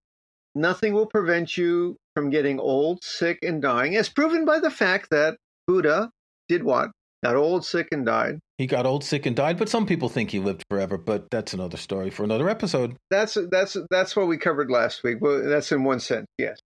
Nothing 0.56 0.94
will 0.94 1.06
prevent 1.06 1.56
you 1.58 1.98
from 2.16 2.32
getting 2.32 2.60
old, 2.60 3.04
sick, 3.04 3.38
and 3.44 3.62
dying, 3.62 3.96
as 3.96 4.10
proven 4.10 4.46
by 4.46 4.60
the 4.60 4.72
fact 4.72 5.10
that 5.12 5.38
Buddha 5.68 6.10
did 6.50 6.64
what? 6.64 6.90
Got 7.24 7.36
old, 7.36 7.64
sick, 7.64 7.88
and 7.92 8.04
died. 8.04 8.40
He 8.58 8.66
got 8.66 8.88
old, 8.88 9.04
sick, 9.04 9.28
and 9.28 9.36
died, 9.36 9.60
but 9.60 9.70
some 9.70 9.86
people 9.86 10.10
think 10.10 10.32
he 10.32 10.40
lived 10.40 10.64
forever. 10.72 10.98
But 10.98 11.30
that's 11.30 11.54
another 11.54 11.78
story 11.78 12.10
for 12.10 12.24
another 12.24 12.50
episode. 12.50 12.98
That's 13.12 13.38
that's 13.52 13.78
that's 13.92 14.16
what 14.16 14.28
we 14.28 14.38
covered 14.38 14.72
last 14.72 15.04
week. 15.04 15.18
Well, 15.22 15.44
that's 15.48 15.72
in 15.72 15.84
one 15.84 16.00
sense, 16.00 16.26
yes. 16.40 16.60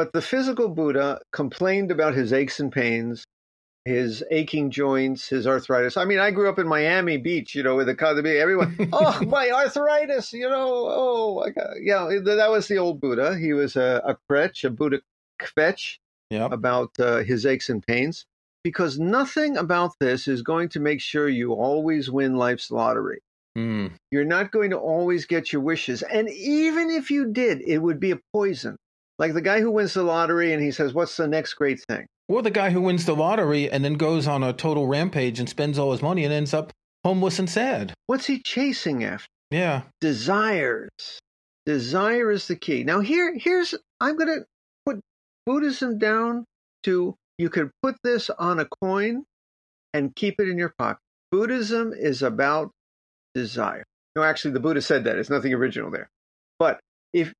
But 0.00 0.14
the 0.14 0.22
physical 0.22 0.70
Buddha 0.70 1.20
complained 1.30 1.90
about 1.90 2.14
his 2.14 2.32
aches 2.32 2.58
and 2.58 2.72
pains, 2.72 3.22
his 3.84 4.24
aching 4.30 4.70
joints, 4.70 5.28
his 5.28 5.46
arthritis. 5.46 5.98
I 5.98 6.06
mean, 6.06 6.18
I 6.18 6.30
grew 6.30 6.48
up 6.48 6.58
in 6.58 6.66
Miami 6.66 7.18
Beach, 7.18 7.54
you 7.54 7.62
know, 7.62 7.76
with 7.76 7.86
the 7.86 7.94
Kadami. 7.94 8.40
Everyone, 8.40 8.74
oh, 8.94 9.22
my 9.26 9.50
arthritis, 9.50 10.32
you 10.32 10.48
know, 10.48 10.86
oh, 10.88 11.40
I 11.40 11.50
got, 11.50 11.66
yeah, 11.82 12.08
that 12.24 12.50
was 12.50 12.66
the 12.66 12.78
old 12.78 12.98
Buddha. 12.98 13.36
He 13.36 13.52
was 13.52 13.76
a, 13.76 14.00
a 14.02 14.16
kvetch, 14.26 14.64
a 14.64 14.70
Buddha 14.70 15.02
kvetch 15.38 15.98
Yep. 16.30 16.50
about 16.50 16.92
uh, 16.98 17.18
his 17.18 17.44
aches 17.44 17.68
and 17.68 17.86
pains, 17.86 18.24
because 18.64 18.98
nothing 18.98 19.58
about 19.58 19.92
this 20.00 20.26
is 20.26 20.40
going 20.40 20.70
to 20.70 20.80
make 20.80 21.02
sure 21.02 21.28
you 21.28 21.52
always 21.52 22.10
win 22.10 22.36
life's 22.36 22.70
lottery. 22.70 23.20
Mm. 23.58 23.92
You're 24.10 24.24
not 24.24 24.50
going 24.50 24.70
to 24.70 24.78
always 24.78 25.26
get 25.26 25.52
your 25.52 25.60
wishes. 25.60 26.00
And 26.00 26.30
even 26.30 26.88
if 26.88 27.10
you 27.10 27.30
did, 27.34 27.60
it 27.60 27.78
would 27.78 28.00
be 28.00 28.12
a 28.12 28.20
poison. 28.32 28.78
Like 29.20 29.34
the 29.34 29.42
guy 29.42 29.60
who 29.60 29.70
wins 29.70 29.92
the 29.92 30.02
lottery 30.02 30.54
and 30.54 30.62
he 30.62 30.70
says, 30.70 30.94
What's 30.94 31.18
the 31.18 31.28
next 31.28 31.52
great 31.52 31.78
thing? 31.88 32.06
Or 32.26 32.40
the 32.40 32.50
guy 32.50 32.70
who 32.70 32.80
wins 32.80 33.04
the 33.04 33.14
lottery 33.14 33.70
and 33.70 33.84
then 33.84 33.94
goes 33.94 34.26
on 34.26 34.42
a 34.42 34.54
total 34.54 34.86
rampage 34.86 35.38
and 35.38 35.46
spends 35.46 35.78
all 35.78 35.92
his 35.92 36.00
money 36.00 36.24
and 36.24 36.32
ends 36.32 36.54
up 36.54 36.72
homeless 37.04 37.38
and 37.38 37.48
sad. 37.48 37.92
What's 38.06 38.24
he 38.24 38.40
chasing 38.40 39.04
after? 39.04 39.28
Yeah. 39.50 39.82
Desires. 40.00 40.88
Desire 41.66 42.30
is 42.30 42.48
the 42.48 42.56
key. 42.56 42.82
Now 42.82 43.00
here 43.00 43.36
here's 43.36 43.74
I'm 44.00 44.16
gonna 44.16 44.46
put 44.86 45.00
Buddhism 45.44 45.98
down 45.98 46.46
to 46.84 47.14
you 47.36 47.50
could 47.50 47.70
put 47.82 47.96
this 48.02 48.30
on 48.30 48.58
a 48.58 48.66
coin 48.82 49.24
and 49.92 50.16
keep 50.16 50.36
it 50.38 50.48
in 50.48 50.56
your 50.56 50.72
pocket. 50.78 51.00
Buddhism 51.30 51.92
is 51.92 52.22
about 52.22 52.70
desire. 53.34 53.84
No, 54.16 54.22
actually, 54.22 54.52
the 54.52 54.60
Buddha 54.60 54.80
said 54.80 55.04
that. 55.04 55.18
It's 55.18 55.30
nothing 55.30 55.52
original 55.52 55.90
there. 55.90 56.08
But 56.58 56.80
if 57.12 57.32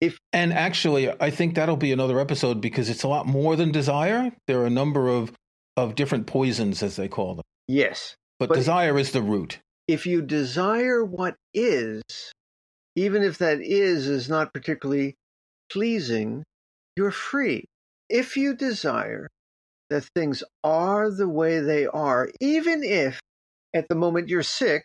if 0.00 0.18
and 0.32 0.52
actually, 0.52 1.10
I 1.20 1.30
think 1.30 1.54
that'll 1.54 1.76
be 1.76 1.92
another 1.92 2.20
episode 2.20 2.60
because 2.60 2.88
it's 2.88 3.02
a 3.02 3.08
lot 3.08 3.26
more 3.26 3.56
than 3.56 3.72
desire. 3.72 4.32
There 4.46 4.60
are 4.60 4.66
a 4.66 4.70
number 4.70 5.08
of 5.08 5.32
of 5.76 5.94
different 5.94 6.26
poisons, 6.26 6.82
as 6.82 6.96
they 6.96 7.08
call 7.08 7.36
them. 7.36 7.44
Yes, 7.68 8.14
but, 8.38 8.48
but 8.48 8.56
desire 8.56 8.98
is 8.98 9.12
the 9.12 9.22
root. 9.22 9.58
If 9.88 10.06
you 10.06 10.22
desire 10.22 11.04
what 11.04 11.36
is, 11.54 12.02
even 12.94 13.22
if 13.22 13.38
that 13.38 13.60
is 13.60 14.06
is 14.06 14.28
not 14.28 14.52
particularly 14.52 15.14
pleasing, 15.70 16.44
you're 16.96 17.10
free. 17.10 17.64
If 18.08 18.36
you 18.36 18.54
desire 18.54 19.28
that 19.90 20.08
things 20.14 20.42
are 20.64 21.10
the 21.10 21.28
way 21.28 21.60
they 21.60 21.86
are, 21.86 22.30
even 22.40 22.82
if 22.82 23.20
at 23.74 23.86
the 23.88 23.94
moment 23.94 24.28
you're 24.28 24.42
sick, 24.42 24.84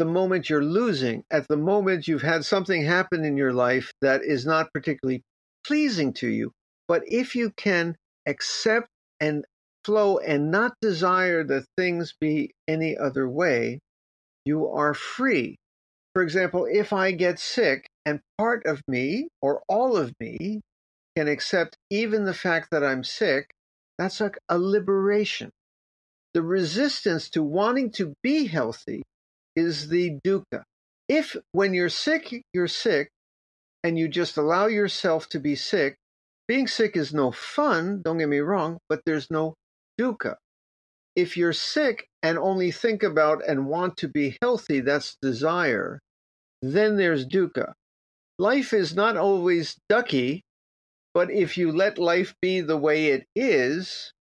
the 0.00 0.06
moment 0.06 0.48
you're 0.48 0.64
losing, 0.64 1.22
at 1.30 1.46
the 1.48 1.58
moment 1.58 2.08
you've 2.08 2.22
had 2.22 2.42
something 2.42 2.82
happen 2.86 3.22
in 3.22 3.36
your 3.36 3.52
life 3.52 3.92
that 4.00 4.22
is 4.24 4.46
not 4.46 4.72
particularly 4.72 5.22
pleasing 5.62 6.14
to 6.14 6.26
you, 6.26 6.50
but 6.88 7.02
if 7.06 7.36
you 7.36 7.50
can 7.50 7.94
accept 8.26 8.88
and 9.20 9.44
flow 9.84 10.16
and 10.16 10.50
not 10.50 10.72
desire 10.80 11.44
that 11.44 11.66
things 11.76 12.14
be 12.18 12.50
any 12.66 12.96
other 12.96 13.28
way, 13.28 13.78
you 14.46 14.68
are 14.68 14.94
free. 14.94 15.58
For 16.14 16.22
example, 16.22 16.66
if 16.66 16.94
I 16.94 17.10
get 17.12 17.38
sick 17.38 17.86
and 18.06 18.20
part 18.38 18.64
of 18.64 18.80
me 18.88 19.28
or 19.42 19.62
all 19.68 19.98
of 19.98 20.14
me 20.18 20.62
can 21.14 21.28
accept 21.28 21.76
even 21.90 22.24
the 22.24 22.32
fact 22.32 22.68
that 22.70 22.82
I'm 22.82 23.04
sick, 23.04 23.50
that's 23.98 24.18
like 24.18 24.38
a 24.48 24.58
liberation. 24.58 25.50
The 26.32 26.40
resistance 26.40 27.28
to 27.30 27.42
wanting 27.42 27.90
to 27.92 28.14
be 28.22 28.46
healthy 28.46 29.02
is 29.56 29.88
the 29.88 30.18
dukkha. 30.24 30.64
If 31.08 31.36
when 31.52 31.74
you're 31.74 31.88
sick, 31.88 32.42
you're 32.52 32.68
sick, 32.68 33.10
and 33.82 33.98
you 33.98 34.08
just 34.08 34.36
allow 34.36 34.66
yourself 34.66 35.28
to 35.30 35.40
be 35.40 35.54
sick, 35.54 35.96
being 36.46 36.66
sick 36.66 36.96
is 36.96 37.14
no 37.14 37.30
fun, 37.32 38.02
don't 38.02 38.18
get 38.18 38.28
me 38.28 38.40
wrong, 38.40 38.78
but 38.88 39.02
there's 39.06 39.30
no 39.30 39.54
dukkha. 40.00 40.36
If 41.16 41.36
you're 41.36 41.52
sick 41.52 42.06
and 42.22 42.38
only 42.38 42.70
think 42.70 43.02
about 43.02 43.42
and 43.46 43.66
want 43.66 43.96
to 43.98 44.08
be 44.08 44.36
healthy, 44.42 44.80
that's 44.80 45.16
desire, 45.22 46.00
then 46.62 46.96
there's 46.96 47.26
dukkha. 47.26 47.72
Life 48.38 48.72
is 48.72 48.94
not 48.94 49.16
always 49.16 49.76
ducky, 49.88 50.42
but 51.14 51.30
if 51.30 51.58
you 51.58 51.72
let 51.72 51.98
life 51.98 52.34
be 52.40 52.60
the 52.60 52.76
way 52.76 53.08
it 53.08 53.26
is, 53.34 54.12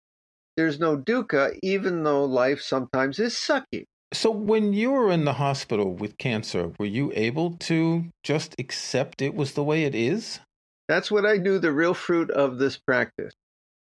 there's 0.58 0.80
no 0.80 0.98
dukkha, 0.98 1.58
even 1.64 2.04
though 2.04 2.26
life 2.26 2.62
sometimes 2.62 3.20
is 3.20 3.34
sucky. 3.34 3.86
So, 4.12 4.32
when 4.32 4.74
you 4.74 4.92
were 4.92 5.12
in 5.12 5.25
the 5.25 5.34
hospital 5.34 5.94
with 5.94 6.18
cancer, 6.18 6.72
were 6.80 6.86
you 6.86 7.12
able 7.16 7.51
to 7.58 8.06
just 8.24 8.56
accept 8.58 9.22
it 9.22 9.36
was 9.36 9.54
the 9.54 9.63
way 9.63 9.84
it 9.84 9.94
is? 9.94 10.39
That's 10.88 11.12
what 11.12 11.28
I 11.28 11.38
do, 11.38 11.60
the 11.60 11.72
real 11.72 11.94
fruit 11.94 12.32
of 12.32 12.58
this 12.58 12.78
practice. 12.78 13.34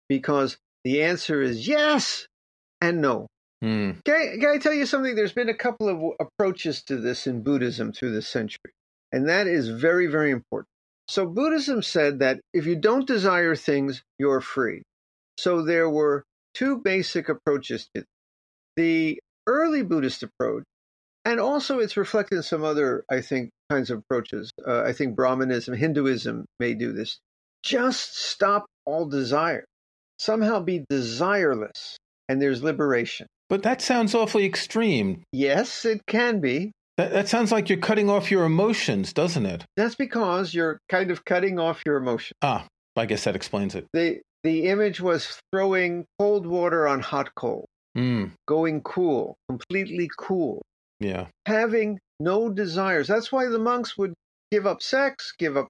Because 0.08 0.58
the 0.84 1.02
answer 1.02 1.42
is 1.42 1.68
yes 1.68 2.28
and 2.80 3.02
no. 3.02 3.28
Hmm. 3.64 3.92
Can, 4.06 4.16
I, 4.16 4.38
can 4.40 4.50
I 4.50 4.58
tell 4.60 4.74
you 4.74 4.86
something? 4.86 5.16
There's 5.16 5.34
been 5.34 5.50
a 5.50 5.56
couple 5.56 5.90
of 5.90 6.04
approaches 6.20 6.84
to 6.84 6.98
this 6.98 7.26
in 7.26 7.42
Buddhism 7.42 7.92
through 7.92 8.12
the 8.12 8.22
century, 8.22 8.74
and 9.12 9.30
that 9.30 9.48
is 9.48 9.70
very, 9.70 10.06
very 10.06 10.30
important. 10.30 10.68
So, 11.08 11.26
Buddhism 11.26 11.82
said 11.82 12.20
that 12.20 12.40
if 12.54 12.68
you 12.68 12.76
don't 12.76 13.08
desire 13.08 13.56
things, 13.56 14.04
you're 14.20 14.42
free. 14.42 14.84
So, 15.40 15.64
there 15.64 15.90
were 15.90 16.24
two 16.54 16.78
basic 16.78 17.30
approaches 17.30 17.88
to 17.96 18.02
it. 18.02 18.06
The 18.76 19.20
early 19.48 19.84
Buddhist 19.84 20.24
approach, 20.24 20.64
and 21.26 21.40
also 21.40 21.80
it's 21.80 21.98
reflected 21.98 22.38
in 22.38 22.44
some 22.44 22.64
other, 22.64 23.04
I 23.10 23.22
think, 23.22 23.50
kinds 23.70 23.90
of 23.90 24.00
approaches. 24.00 24.52
Uh, 24.66 24.82
I 24.82 24.94
think 24.94 25.16
Brahmanism, 25.16 25.76
Hinduism 25.76 26.46
may 26.60 26.74
do 26.74 26.94
this. 26.94 27.20
Just 27.64 28.18
stop 28.18 28.66
all 28.86 29.08
desire. 29.08 29.66
Somehow 30.20 30.60
be 30.60 30.86
desireless, 30.92 31.96
and 32.30 32.42
there's 32.42 32.62
liberation. 32.62 33.28
But 33.50 33.64
that 33.64 33.82
sounds 33.82 34.16
awfully 34.16 34.46
extreme. 34.46 35.24
Yes, 35.32 35.86
it 35.86 36.02
can 36.08 36.40
be. 36.40 36.72
That, 36.98 37.12
that 37.12 37.28
sounds 37.28 37.52
like 37.52 37.70
you're 37.70 37.80
cutting 37.80 38.10
off 38.10 38.30
your 38.30 38.46
emotions, 38.46 39.14
doesn't 39.14 39.46
it? 39.46 39.66
That's 39.76 39.96
because 39.96 40.54
you're 40.54 40.78
kind 40.90 41.10
of 41.12 41.26
cutting 41.26 41.60
off 41.60 41.82
your 41.86 41.98
emotions. 41.98 42.38
Ah, 42.42 42.68
I 42.96 43.06
guess 43.06 43.24
that 43.24 43.36
explains 43.36 43.76
it. 43.76 43.88
The 43.94 44.22
the 44.44 44.68
image 44.68 45.00
was 45.00 45.40
throwing 45.52 46.06
cold 46.20 46.46
water 46.46 46.88
on 46.88 47.00
hot 47.00 47.34
coal. 47.36 47.66
Mm. 47.98 48.32
Going 48.48 48.82
cool, 48.82 49.38
completely 49.50 50.10
cool. 50.18 50.62
Yeah. 51.00 51.28
Having 51.46 52.00
no 52.20 52.50
desires. 52.50 53.08
That's 53.08 53.32
why 53.32 53.48
the 53.48 53.60
monks 53.60 53.98
would 53.98 54.14
give 54.52 54.66
up 54.66 54.82
sex, 54.82 55.34
give 55.38 55.58
up 55.58 55.68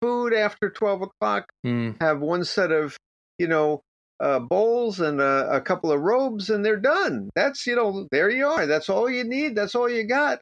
food 0.00 0.34
after 0.34 0.70
12 0.70 1.02
o'clock, 1.02 1.46
mm. 1.66 1.96
have 2.00 2.20
one 2.20 2.44
set 2.44 2.70
of, 2.70 2.96
you 3.38 3.48
know, 3.48 3.80
uh, 4.20 4.40
bowls 4.40 5.00
and 5.00 5.20
a, 5.20 5.48
a, 5.52 5.60
couple 5.60 5.92
of 5.92 6.00
robes, 6.00 6.50
and 6.50 6.64
they're 6.64 6.76
done. 6.76 7.30
That's, 7.36 7.66
you 7.66 7.76
know, 7.76 8.08
there 8.10 8.28
you 8.30 8.46
are. 8.46 8.66
That's 8.66 8.88
all 8.88 9.08
you 9.08 9.24
need. 9.24 9.54
That's 9.54 9.74
all 9.74 9.88
you 9.88 10.04
got. 10.04 10.40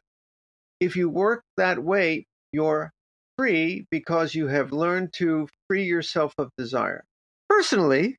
If 0.79 0.95
you 0.95 1.09
work 1.09 1.43
that 1.57 1.83
way, 1.83 2.25
you're 2.51 2.91
free 3.37 3.85
because 3.91 4.33
you 4.33 4.47
have 4.47 4.71
learned 4.71 5.13
to 5.13 5.47
free 5.67 5.83
yourself 5.83 6.33
of 6.37 6.49
desire. 6.57 7.03
Personally, 7.49 8.17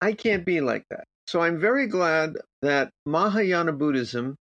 I 0.00 0.12
can't 0.12 0.44
be 0.44 0.60
like 0.60 0.84
that. 0.90 1.04
So 1.26 1.40
I'm 1.40 1.58
very 1.58 1.86
glad 1.86 2.36
that 2.62 2.90
Mahayana 3.06 3.72
Buddhism 3.72 4.36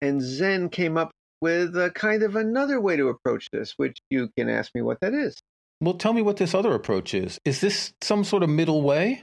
and 0.00 0.22
Zen 0.22 0.68
came 0.68 0.96
up 0.96 1.10
with 1.40 1.76
a 1.76 1.90
kind 1.90 2.22
of 2.22 2.36
another 2.36 2.80
way 2.80 2.96
to 2.96 3.08
approach 3.08 3.48
this, 3.52 3.74
which 3.76 3.98
you 4.10 4.30
can 4.36 4.48
ask 4.48 4.70
me 4.74 4.82
what 4.82 4.98
that 5.00 5.12
is. 5.12 5.36
Well, 5.80 5.94
tell 5.94 6.12
me 6.12 6.22
what 6.22 6.36
this 6.36 6.54
other 6.54 6.74
approach 6.74 7.14
is. 7.14 7.38
Is 7.44 7.60
this 7.60 7.92
some 8.00 8.24
sort 8.24 8.42
of 8.42 8.48
middle 8.48 8.82
way? 8.82 9.22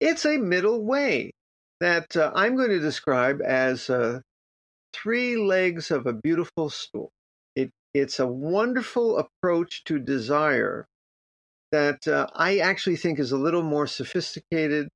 It's 0.00 0.24
a 0.24 0.36
middle 0.36 0.84
way 0.84 1.32
that 1.80 2.16
uh, 2.16 2.30
I'm 2.34 2.56
going 2.56 2.70
to 2.70 2.78
describe 2.78 3.40
as 3.44 3.90
uh, 3.90 4.20
three 4.92 5.36
legs 5.36 5.90
of 5.90 6.06
a 6.06 6.12
beautiful 6.12 6.70
stool. 6.70 7.10
It, 7.56 7.70
it's 7.94 8.20
a 8.20 8.26
wonderful 8.26 9.18
approach 9.18 9.82
to 9.84 9.98
desire 9.98 10.86
that 11.72 12.06
uh, 12.06 12.28
I 12.34 12.58
actually 12.58 12.96
think 12.96 13.18
is 13.18 13.32
a 13.32 13.36
little 13.36 13.62
more 13.62 13.86
sophisticated 13.86 14.88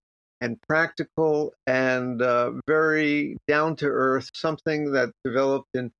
and 0.42 0.60
practical 0.62 1.54
and 1.68 2.20
uh, 2.20 2.50
very 2.66 3.36
down 3.46 3.76
to 3.76 3.86
earth, 3.86 4.28
something 4.34 4.90
that 4.90 5.12
developed 5.24 5.68
in 5.74 5.92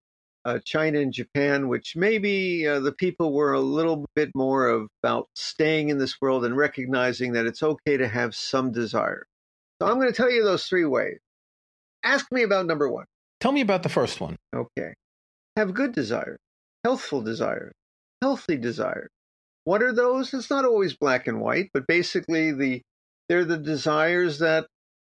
uh, 0.45 0.59
China 0.65 0.99
and 0.99 1.13
Japan, 1.13 1.69
which 1.69 1.95
maybe 1.95 2.67
uh, 2.67 2.81
the 2.81 2.91
people 2.91 3.33
were 3.33 3.53
a 3.53 3.61
little 3.61 4.05
bit 4.17 4.33
more 4.35 4.89
about 5.05 5.29
staying 5.37 5.91
in 5.91 5.99
this 5.99 6.21
world 6.21 6.45
and 6.45 6.57
recognizing 6.57 7.35
that 7.35 7.47
it's 7.47 7.63
okay 7.63 7.97
to 7.97 8.09
have 8.09 8.35
some 8.35 8.73
desire. 8.73 9.25
So 9.81 9.87
I'm 9.89 10.01
going 10.01 10.11
to 10.11 10.17
tell 10.17 10.31
you 10.31 10.43
those 10.43 10.67
three 10.67 10.87
ways. 10.87 11.19
Ask 12.03 12.27
me 12.33 12.43
about 12.43 12.67
number 12.67 12.89
one. 12.89 13.05
Tell 13.39 13.53
me 13.53 13.61
about 13.61 13.85
the 13.85 13.89
first 13.89 14.21
one. 14.21 14.35
Okay. 14.53 14.95
Have 15.57 15.73
good 15.73 15.93
desire, 15.93 16.39
healthful 16.83 17.23
desire, 17.23 17.71
healthy 18.21 18.57
desire. 18.57 19.09
What 19.65 19.83
are 19.83 19.93
those? 19.93 20.35
It's 20.35 20.51
not 20.51 20.65
always 20.65 20.97
black 20.97 21.29
and 21.29 21.41
white, 21.41 21.71
but 21.73 21.87
basically 21.87 22.51
the 22.51 22.83
they're 23.33 23.47
the 23.47 23.57
desires 23.57 24.41
that 24.41 24.67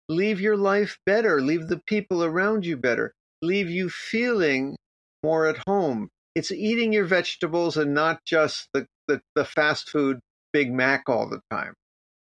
leave 0.09 0.41
your 0.41 0.57
life 0.57 0.97
better, 1.05 1.39
leave 1.39 1.67
the 1.67 1.79
people 1.85 2.23
around 2.23 2.65
you 2.65 2.75
better, 2.75 3.13
leave 3.43 3.69
you 3.69 3.91
feeling 3.91 4.75
more 5.21 5.45
at 5.45 5.59
home. 5.67 6.09
It's 6.33 6.51
eating 6.51 6.91
your 6.91 7.05
vegetables 7.05 7.77
and 7.77 7.93
not 7.93 8.25
just 8.25 8.69
the, 8.73 8.87
the, 9.07 9.21
the 9.35 9.45
fast 9.45 9.91
food 9.91 10.19
Big 10.51 10.73
Mac 10.73 11.03
all 11.07 11.29
the 11.29 11.41
time. 11.51 11.75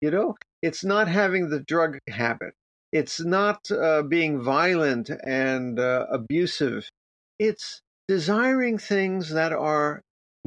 You 0.01 0.13
know, 0.13 0.37
it's 0.63 0.85
not 0.85 1.09
having 1.09 1.51
the 1.51 1.59
drug 1.59 1.99
habit. 2.09 2.55
It's 2.93 3.19
not 3.19 3.69
uh, 3.73 4.05
being 4.05 4.41
violent 4.41 5.11
and 5.27 5.81
uh, 5.81 6.07
abusive. 6.13 6.89
It's 7.41 7.81
desiring 8.07 8.79
things 8.79 9.31
that 9.31 9.53
are 9.53 10.03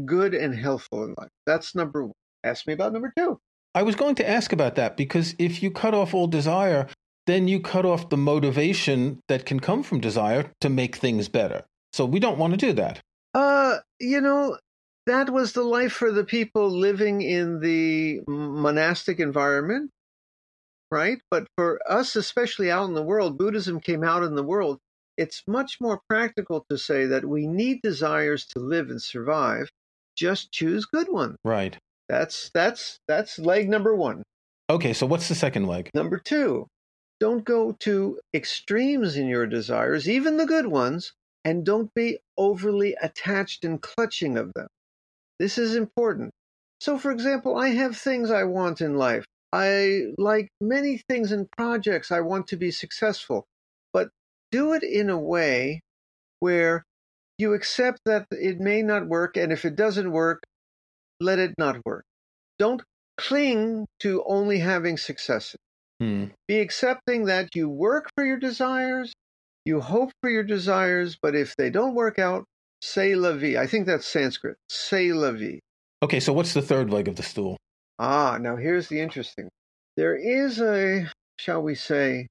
good 0.06 0.34
and 0.34 0.56
helpful 0.56 1.04
in 1.04 1.16
life. 1.18 1.32
That's 1.46 1.76
number 1.76 2.06
one. 2.06 2.14
Ask 2.46 2.66
me 2.66 2.72
about 2.72 2.94
number 2.94 3.12
two. 3.18 3.40
I 3.76 3.84
was 3.84 3.96
going 3.96 4.16
to 4.16 4.30
ask 4.30 4.54
about 4.54 4.76
that 4.76 4.98
because 4.98 5.36
if 5.40 5.64
you 5.64 5.72
cut 5.72 5.94
off 5.94 6.14
all 6.14 6.28
desire, 6.28 6.88
then 7.26 7.48
you 7.48 7.60
cut 7.60 7.86
off 7.86 8.10
the 8.10 8.18
motivation 8.18 9.20
that 9.28 9.46
can 9.46 9.60
come 9.60 9.84
from 9.84 10.00
desire 10.00 10.52
to 10.62 10.70
make 10.70 10.96
things 10.96 11.28
better. 11.30 11.64
So 11.92 12.06
we 12.06 12.20
don't 12.20 12.38
want 12.38 12.54
to 12.54 12.58
do 12.58 12.74
that. 12.74 13.00
Uh, 13.34 13.78
you 14.00 14.22
know, 14.22 14.58
that 15.06 15.30
was 15.30 15.54
the 15.54 15.64
life 15.64 15.94
for 15.94 16.12
the 16.12 16.24
people 16.24 16.70
living 16.70 17.22
in 17.22 17.60
the 17.60 18.22
monastic 18.28 19.20
environment, 19.20 19.90
right? 20.92 21.20
But 21.32 21.48
for 21.58 21.80
us, 21.90 22.16
especially 22.16 22.70
out 22.70 22.88
in 22.88 22.94
the 22.94 23.04
world, 23.04 23.38
Buddhism 23.38 23.80
came 23.80 24.04
out 24.04 24.24
in 24.24 24.36
the 24.36 24.44
world. 24.44 24.80
It's 25.18 25.44
much 25.48 25.78
more 25.80 26.02
practical 26.10 26.66
to 26.70 26.78
say 26.78 27.06
that 27.08 27.26
we 27.26 27.48
need 27.48 27.82
desires 27.82 28.46
to 28.48 28.60
live 28.60 28.90
and 28.90 29.02
survive. 29.02 29.70
Just 30.16 30.52
choose 30.52 30.86
good 30.86 31.12
ones. 31.12 31.38
Right. 31.44 31.78
That's 32.10 32.50
that's 32.54 33.00
that's 33.08 33.40
leg 33.40 33.70
number 33.70 33.96
one. 33.96 34.24
Okay, 34.70 34.94
so 34.94 35.06
what's 35.06 35.28
the 35.28 35.36
second 35.36 35.68
leg? 35.68 35.90
Number 35.94 36.18
two, 36.18 36.68
don't 37.20 37.46
go 37.46 37.74
to 37.80 38.20
extremes 38.34 39.18
in 39.18 39.28
your 39.28 39.46
desires, 39.46 40.10
even 40.10 40.38
the 40.38 40.46
good 40.46 40.68
ones, 40.68 41.14
and 41.46 41.66
don't 41.66 41.94
be 41.94 42.20
overly 42.38 42.96
attached 43.02 43.66
and 43.66 43.82
clutching 43.82 44.38
of 44.38 44.52
them. 44.54 44.68
This 45.40 45.58
is 45.58 45.76
important. 45.76 46.32
So, 46.80 46.98
for 46.98 47.12
example, 47.12 47.58
I 47.58 47.70
have 47.70 47.98
things 47.98 48.30
I 48.30 48.44
want 48.44 48.82
in 48.82 48.96
life. 48.96 49.26
I 49.52 50.08
like 50.18 50.50
many 50.60 51.02
things 51.10 51.32
and 51.32 51.50
projects. 51.52 52.12
I 52.12 52.22
want 52.22 52.48
to 52.48 52.58
be 52.58 52.72
successful, 52.72 53.46
but 53.94 54.10
do 54.52 54.74
it 54.74 54.84
in 54.84 55.10
a 55.10 55.20
way 55.20 55.82
where 56.40 56.84
you 57.38 57.54
accept 57.54 58.00
that 58.06 58.28
it 58.32 58.60
may 58.60 58.82
not 58.82 59.08
work. 59.08 59.38
And 59.38 59.52
if 59.52 59.64
it 59.66 59.76
doesn't 59.76 60.12
work, 60.12 60.44
let 61.24 61.40
it 61.40 61.54
not 61.58 61.84
work. 61.86 62.06
Don't 62.60 62.82
cling 63.18 63.86
to 64.00 64.24
only 64.28 64.60
having 64.60 64.98
successes. 64.98 65.60
Hmm. 66.00 66.26
Be 66.48 66.60
accepting 66.60 67.26
that 67.26 67.56
you 67.56 67.70
work 67.70 68.10
for 68.16 68.26
your 68.26 68.38
desires, 68.38 69.14
you 69.66 69.80
hope 69.80 70.12
for 70.22 70.30
your 70.30 70.44
desires, 70.44 71.18
but 71.22 71.36
if 71.36 71.56
they 71.56 71.70
don't 71.70 71.96
work 71.96 72.20
out, 72.20 72.46
say 72.82 73.16
la 73.16 73.34
vie. 73.34 73.58
I 73.58 73.68
think 73.68 73.86
that's 73.86 74.06
Sanskrit. 74.06 74.58
Say 74.70 75.14
la 75.14 75.32
vie. 75.32 75.60
Okay, 76.04 76.20
so 76.20 76.34
what's 76.34 76.54
the 76.54 76.62
third 76.62 76.90
leg 76.90 77.08
of 77.08 77.16
the 77.16 77.24
stool? 77.24 77.58
Ah, 77.98 78.38
now 78.42 78.58
here's 78.58 78.90
the 78.90 79.00
interesting. 79.00 79.48
There 79.96 80.16
is 80.16 80.60
a, 80.60 81.10
shall 81.38 81.62
we 81.62 81.76
say, 81.76 82.28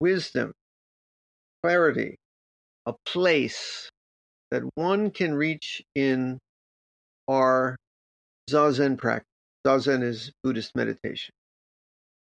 wisdom, 0.00 0.52
clarity, 1.62 2.16
a 2.86 2.94
place 3.06 3.88
that 4.50 4.62
one 4.74 5.10
can 5.10 5.34
reach 5.34 5.82
in 5.94 6.38
our 7.28 7.76
zazen 8.50 8.98
practice. 8.98 9.26
Zazen 9.66 10.02
is 10.02 10.32
Buddhist 10.42 10.74
meditation, 10.74 11.32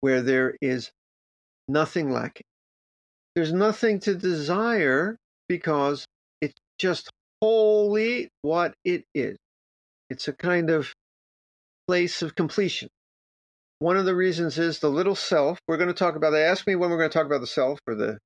where 0.01 0.21
there 0.21 0.55
is 0.61 0.91
nothing 1.67 2.11
lacking. 2.11 2.45
There's 3.35 3.51
nothing 3.51 3.99
to 4.01 4.15
desire 4.15 5.17
because 5.49 6.05
it's 6.41 6.55
just 6.79 7.09
wholly 7.41 8.29
what 8.41 8.73
it 8.85 9.03
is. 9.13 9.37
It's 10.09 10.27
a 10.27 10.33
kind 10.33 10.69
of 10.69 10.93
place 11.87 12.21
of 12.21 12.35
completion. 12.35 12.87
One 13.79 13.97
of 13.97 14.05
the 14.05 14.15
reasons 14.15 14.57
is 14.57 14.79
the 14.79 14.89
little 14.89 15.15
self. 15.15 15.59
We're 15.67 15.77
going 15.77 15.89
to 15.89 15.93
talk 15.93 16.15
about 16.15 16.31
that. 16.31 16.43
Ask 16.47 16.65
me 16.65 16.75
when 16.75 16.89
we're 16.89 16.97
going 16.97 17.09
to 17.09 17.13
talk 17.17 17.25
about 17.25 17.41
the 17.41 17.47
self 17.47 17.79
or 17.85 17.95
the 17.95 18.17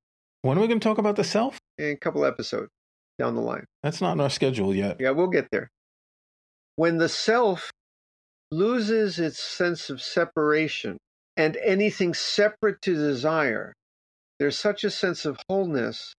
When 0.43 0.57
are 0.57 0.61
we 0.61 0.67
going 0.67 0.79
to 0.79 0.83
talk 0.87 0.99
about 0.99 1.15
the 1.15 1.23
self? 1.23 1.57
in 1.79 1.89
a 1.91 1.95
couple 1.97 2.23
episodes 2.25 2.69
down 3.17 3.33
the 3.35 3.41
line. 3.41 3.65
That's 3.81 4.01
not 4.01 4.13
in 4.13 4.21
our 4.21 4.29
schedule 4.29 4.75
yet. 4.75 4.97
Yeah, 4.99 5.11
we'll 5.11 5.27
get 5.27 5.47
there. 5.51 5.69
When 6.75 6.97
the 6.97 7.09
self 7.09 7.71
loses 8.51 9.19
its 9.19 9.39
sense 9.39 9.89
of 9.89 10.01
separation 10.01 10.97
and 11.37 11.57
anything 11.57 12.13
separate 12.13 12.81
to 12.83 12.95
desire, 12.95 13.73
there's 14.39 14.57
such 14.57 14.83
a 14.83 14.89
sense 14.91 15.25
of 15.25 15.37
wholeness 15.49 16.13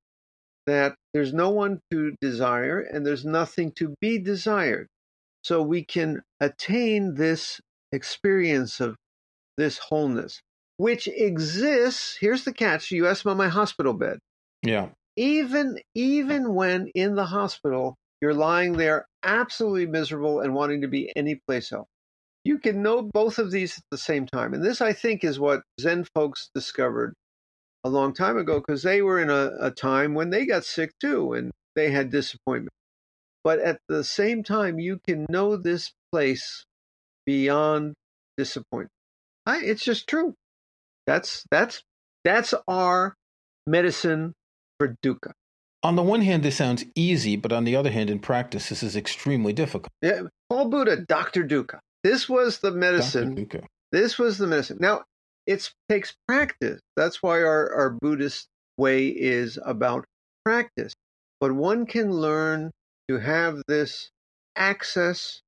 that 0.67 0.95
there's 1.15 1.33
no 1.33 1.51
one 1.51 1.81
to 1.91 2.15
desire 2.21 2.81
and 2.81 3.07
there's 3.07 3.25
nothing 3.25 3.73
to 3.73 3.95
be 4.01 4.19
desired. 4.19 4.87
So 5.45 5.63
we 5.63 5.85
can 5.85 6.23
attain 6.41 7.15
this 7.15 7.61
experience 7.93 8.81
of 8.81 8.97
this 9.57 9.79
wholeness, 9.79 10.41
which 10.77 11.09
exists. 11.09 12.17
Here's 12.21 12.45
the 12.45 12.53
catch 12.53 12.91
you 12.91 13.07
asked 13.07 13.23
about 13.23 13.37
my 13.39 13.49
hospital 13.49 13.95
bed 13.95 14.19
Yeah. 14.63 14.91
even 15.17 15.81
even 15.95 16.55
when 16.55 16.89
in 16.95 17.15
the 17.17 17.27
hospital 17.27 17.97
you're 18.21 18.35
lying 18.35 18.75
there 18.75 19.07
absolutely 19.25 19.87
miserable 19.87 20.41
and 20.41 20.55
wanting 20.55 20.83
to 20.83 20.89
be 20.89 21.13
anyplace 21.17 21.73
else 21.73 21.89
you 22.45 22.59
can 22.59 22.83
know 22.83 23.03
both 23.03 23.39
of 23.39 23.51
these 23.51 23.79
at 23.79 23.85
the 23.91 23.99
same 23.99 24.27
time 24.27 24.55
and 24.55 24.65
this 24.65 24.81
i 24.81 24.93
think 24.93 25.25
is 25.25 25.39
what 25.39 25.63
zen 25.81 26.05
folks 26.15 26.51
discovered 26.55 27.15
a 27.85 27.89
long 27.89 28.13
time 28.13 28.37
ago 28.37 28.61
because 28.61 28.83
they 28.83 29.03
were 29.03 29.19
in 29.21 29.31
a, 29.31 29.53
a 29.61 29.71
time 29.71 30.15
when 30.15 30.31
they 30.31 30.47
got 30.47 30.65
sick 30.65 30.93
too 31.01 31.33
and 31.33 31.51
they 31.77 31.91
had 31.91 32.11
disappointment 32.11 32.73
but 33.43 33.59
at 33.59 33.79
the 33.89 34.05
same 34.05 34.43
time 34.43 34.79
you 34.79 34.99
can 35.07 35.27
know 35.29 35.57
this 35.57 35.93
place 36.13 36.65
beyond 37.27 37.95
disappointment 38.37 38.91
I, 39.47 39.61
it's 39.63 39.85
just 39.85 40.07
true 40.09 40.35
that's 41.07 41.45
that's 41.51 41.83
that's 42.25 42.55
our 42.69 43.15
medicine 43.67 44.35
for 44.79 44.97
dukkha 45.05 45.33
On 45.83 45.97
the 45.97 46.03
one 46.03 46.21
hand, 46.21 46.43
this 46.43 46.57
sounds 46.57 46.85
easy, 46.95 47.37
but 47.37 47.53
on 47.53 47.65
the 47.65 47.75
other 47.75 47.91
hand, 47.91 48.11
in 48.11 48.19
practice, 48.19 48.69
this 48.69 48.83
is 48.83 48.97
extremely 48.97 49.53
difficult. 49.55 49.89
Yeah, 50.03 50.23
Paul 50.51 50.69
Buddha, 50.69 50.97
Dr. 51.09 51.43
Dukkha. 51.45 51.79
This 52.03 52.29
was 52.29 52.59
the 52.59 52.71
medicine. 52.73 53.35
This 53.93 54.19
was 54.19 54.39
the 54.39 54.47
medicine. 54.47 54.79
Now, 54.81 55.05
it 55.47 55.71
takes 55.89 56.15
practice. 56.29 56.81
That's 56.97 57.23
why 57.23 57.43
our, 57.43 57.73
our 57.75 57.91
Buddhist 57.91 58.47
way 58.77 59.09
is 59.09 59.59
about 59.65 60.05
practice. 60.45 60.95
But 61.41 61.53
one 61.53 61.87
can 61.87 62.11
learn 62.13 62.71
to 63.09 63.19
have 63.19 63.63
this 63.67 64.11
access 64.57 65.43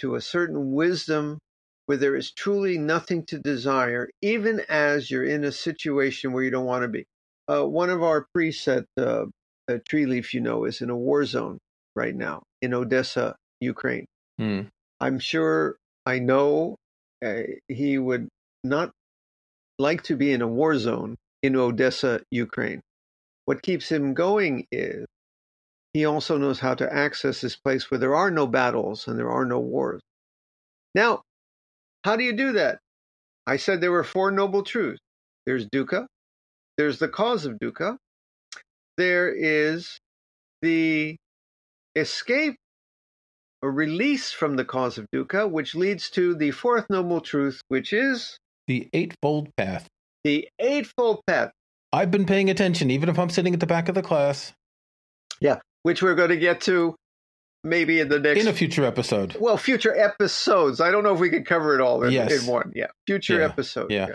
to 0.00 0.14
a 0.14 0.20
certain 0.20 0.72
wisdom 0.72 1.38
where 1.86 1.96
there 1.96 2.16
is 2.16 2.32
truly 2.32 2.78
nothing 2.78 3.24
to 3.26 3.38
desire, 3.38 4.10
even 4.20 4.60
as 4.68 5.10
you're 5.10 5.24
in 5.24 5.44
a 5.44 5.52
situation 5.52 6.32
where 6.32 6.42
you 6.42 6.50
don't 6.50 6.66
want 6.66 6.82
to 6.82 6.88
be. 6.88 7.04
Uh, 7.48 7.64
one 7.64 7.90
of 7.90 8.02
our 8.02 8.26
priests 8.34 8.66
at 8.66 8.84
uh, 8.98 9.26
Treeleaf, 9.70 10.34
you 10.34 10.40
know, 10.40 10.64
is 10.64 10.80
in 10.80 10.90
a 10.90 10.96
war 10.96 11.24
zone 11.24 11.58
right 11.94 12.14
now 12.14 12.42
in 12.60 12.74
Odessa, 12.74 13.36
Ukraine. 13.60 14.04
Hmm. 14.38 14.62
I'm 15.00 15.18
sure 15.18 15.76
I 16.06 16.20
know 16.20 16.76
uh, 17.24 17.42
he 17.68 17.98
would 17.98 18.28
not 18.64 18.92
like 19.78 20.04
to 20.04 20.16
be 20.16 20.32
in 20.32 20.42
a 20.42 20.48
war 20.48 20.78
zone 20.78 21.16
in 21.42 21.56
Odessa, 21.56 22.20
Ukraine. 22.30 22.82
What 23.46 23.62
keeps 23.62 23.90
him 23.90 24.14
going 24.14 24.66
is 24.72 25.06
he 25.94 26.04
also 26.06 26.38
knows 26.38 26.60
how 26.60 26.74
to 26.74 26.92
access 26.92 27.40
this 27.40 27.56
place 27.56 27.90
where 27.90 27.98
there 27.98 28.16
are 28.16 28.30
no 28.30 28.46
battles 28.46 29.08
and 29.08 29.18
there 29.18 29.30
are 29.30 29.44
no 29.44 29.60
wars. 29.60 30.02
Now, 30.94 31.22
how 32.04 32.16
do 32.16 32.24
you 32.24 32.34
do 32.34 32.52
that? 32.52 32.78
I 33.46 33.56
said 33.56 33.80
there 33.80 33.92
were 33.92 34.04
four 34.04 34.30
noble 34.30 34.62
truths 34.62 35.00
there's 35.46 35.66
dukkha, 35.68 36.06
there's 36.78 36.98
the 36.98 37.08
cause 37.08 37.46
of 37.46 37.58
dukkha, 37.60 37.96
there 38.98 39.28
is 39.32 39.98
the 40.62 41.16
escape 41.96 42.56
release 43.62 44.32
from 44.32 44.56
the 44.56 44.64
cause 44.64 44.98
of 44.98 45.06
dukkha, 45.14 45.50
which 45.50 45.74
leads 45.74 46.10
to 46.10 46.34
the 46.34 46.50
fourth 46.50 46.86
noble 46.90 47.20
truth, 47.20 47.60
which 47.68 47.92
is 47.92 48.38
The 48.66 48.88
Eightfold 48.92 49.48
Path. 49.56 49.86
the 50.24 50.48
Eightfold 50.58 51.20
Path, 51.26 51.50
I've 51.92 52.10
been 52.10 52.26
paying 52.26 52.50
attention, 52.50 52.90
even 52.90 53.08
if 53.08 53.18
I'm 53.18 53.30
sitting 53.30 53.54
at 53.54 53.60
the 53.60 53.66
back 53.66 53.88
of 53.88 53.94
the 53.94 54.02
class, 54.02 54.52
Yeah, 55.40 55.58
which 55.82 56.02
we're 56.02 56.14
going 56.16 56.30
to 56.30 56.36
get 56.36 56.60
to 56.62 56.94
maybe 57.64 58.00
in 58.00 58.08
the 58.08 58.18
next. 58.18 58.40
in 58.40 58.48
a 58.48 58.52
future 58.52 58.84
episode. 58.84 59.36
well, 59.40 59.56
future 59.56 59.96
episodes. 59.96 60.80
I 60.80 60.90
don't 60.90 61.02
know 61.04 61.14
if 61.14 61.20
we 61.20 61.30
could 61.30 61.46
cover 61.46 61.74
it 61.74 61.80
all 61.80 62.02
in, 62.04 62.12
Yes. 62.12 62.42
in 62.42 62.50
one. 62.52 62.72
Yeah, 62.74 62.88
future 63.06 63.38
Yeah, 63.38 63.46
episodes. 63.46 63.92
yeah. 63.92 64.08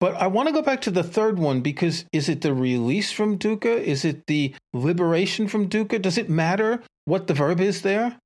But 0.00 0.14
I 0.16 0.26
want 0.26 0.48
to 0.48 0.52
go 0.52 0.62
back 0.62 0.80
to 0.82 0.90
the 0.90 1.04
third 1.04 1.38
one 1.38 1.60
because 1.60 2.04
is 2.12 2.28
it 2.28 2.40
the 2.40 2.52
release 2.54 3.12
from 3.12 3.38
dukkha? 3.38 3.80
Is 3.80 4.04
it 4.04 4.26
the 4.26 4.52
liberation 4.72 5.46
from 5.46 5.68
dukkha? 5.68 6.02
Does 6.02 6.18
it 6.18 6.28
matter 6.28 6.82
what 7.04 7.28
the 7.28 7.34
verb 7.34 7.60
is 7.60 7.82
there? 7.82 8.16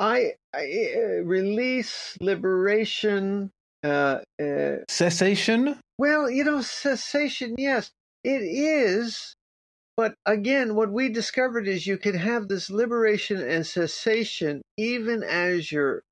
I, 0.00 0.32
I 0.54 0.92
uh, 0.96 1.00
release, 1.24 2.16
liberation. 2.20 3.50
Uh, 3.84 4.20
uh, 4.42 4.76
Cessation? 4.88 5.78
well, 5.98 6.30
you 6.30 6.44
know, 6.44 6.62
cessation. 6.62 7.54
Yes, 7.58 7.90
it 8.24 8.42
is. 8.42 9.34
But 9.96 10.14
again, 10.24 10.74
what 10.74 10.90
we 10.90 11.10
discovered 11.10 11.68
is 11.68 11.86
you 11.86 11.98
can 11.98 12.14
have 12.14 12.48
this 12.48 12.70
liberation 12.70 13.38
and 13.38 13.66
cessation 13.66 14.62
even 14.78 15.22
as 15.22 15.70
you're 15.70 16.02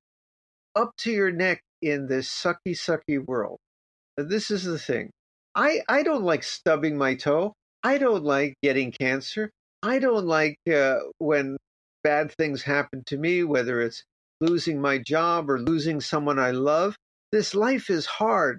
up 0.77 0.90
to 0.98 1.11
your 1.11 1.31
neck 1.31 1.62
in 1.81 2.07
this 2.07 2.29
sucky, 2.29 2.77
sucky 2.77 3.24
world. 3.24 3.59
This 4.18 4.51
is 4.51 4.64
the 4.64 4.79
thing. 4.79 5.11
I, 5.55 5.81
I 5.88 6.03
don't 6.03 6.22
like 6.22 6.42
stubbing 6.42 6.98
my 6.98 7.14
toe. 7.14 7.55
I 7.83 7.96
don't 7.96 8.24
like 8.24 8.55
getting 8.62 8.92
cancer. 8.92 9.51
I 9.83 9.98
don't 10.01 10.27
like 10.27 10.57
uh, 10.70 10.96
when 11.18 11.57
bad 12.02 12.32
things 12.32 12.62
happen 12.62 13.02
to 13.06 13.16
me, 13.16 13.44
whether 13.44 13.80
it's 13.80 14.04
losing 14.40 14.80
my 14.80 14.98
job 14.98 15.50
or 15.50 15.58
losing 15.58 16.00
someone 16.00 16.38
I 16.38 16.52
love. 16.52 16.96
This 17.32 17.54
life 17.54 17.90
is 17.90 18.06
hard. 18.06 18.58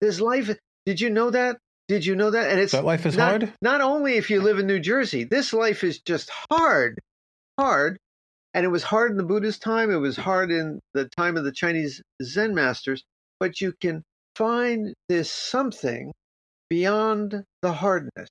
This 0.00 0.20
life, 0.20 0.50
did 0.86 1.00
you 1.00 1.10
know 1.10 1.30
that? 1.30 1.58
Did 1.88 2.06
you 2.06 2.14
know 2.14 2.30
that? 2.30 2.50
And 2.50 2.60
it's 2.60 2.72
That 2.72 2.84
life 2.84 3.06
is 3.06 3.16
not, 3.16 3.28
hard? 3.28 3.52
Not 3.62 3.80
only 3.80 4.14
if 4.14 4.30
you 4.30 4.40
live 4.40 4.58
in 4.58 4.66
New 4.66 4.80
Jersey, 4.80 5.24
this 5.24 5.52
life 5.52 5.82
is 5.82 6.00
just 6.00 6.30
hard, 6.50 6.98
hard. 7.58 7.98
And 8.54 8.64
it 8.64 8.68
was 8.68 8.82
hard 8.82 9.12
in 9.12 9.16
the 9.16 9.24
Buddhist 9.24 9.62
time. 9.62 9.90
It 9.90 9.96
was 9.96 10.16
hard 10.16 10.50
in 10.50 10.80
the 10.94 11.08
time 11.16 11.36
of 11.36 11.44
the 11.44 11.52
Chinese 11.52 12.02
Zen 12.22 12.54
masters. 12.54 13.02
But 13.38 13.60
you 13.60 13.72
can 13.80 14.02
find 14.36 14.94
this 15.08 15.30
something 15.30 16.12
beyond 16.68 17.44
the 17.62 17.72
hardness, 17.72 18.28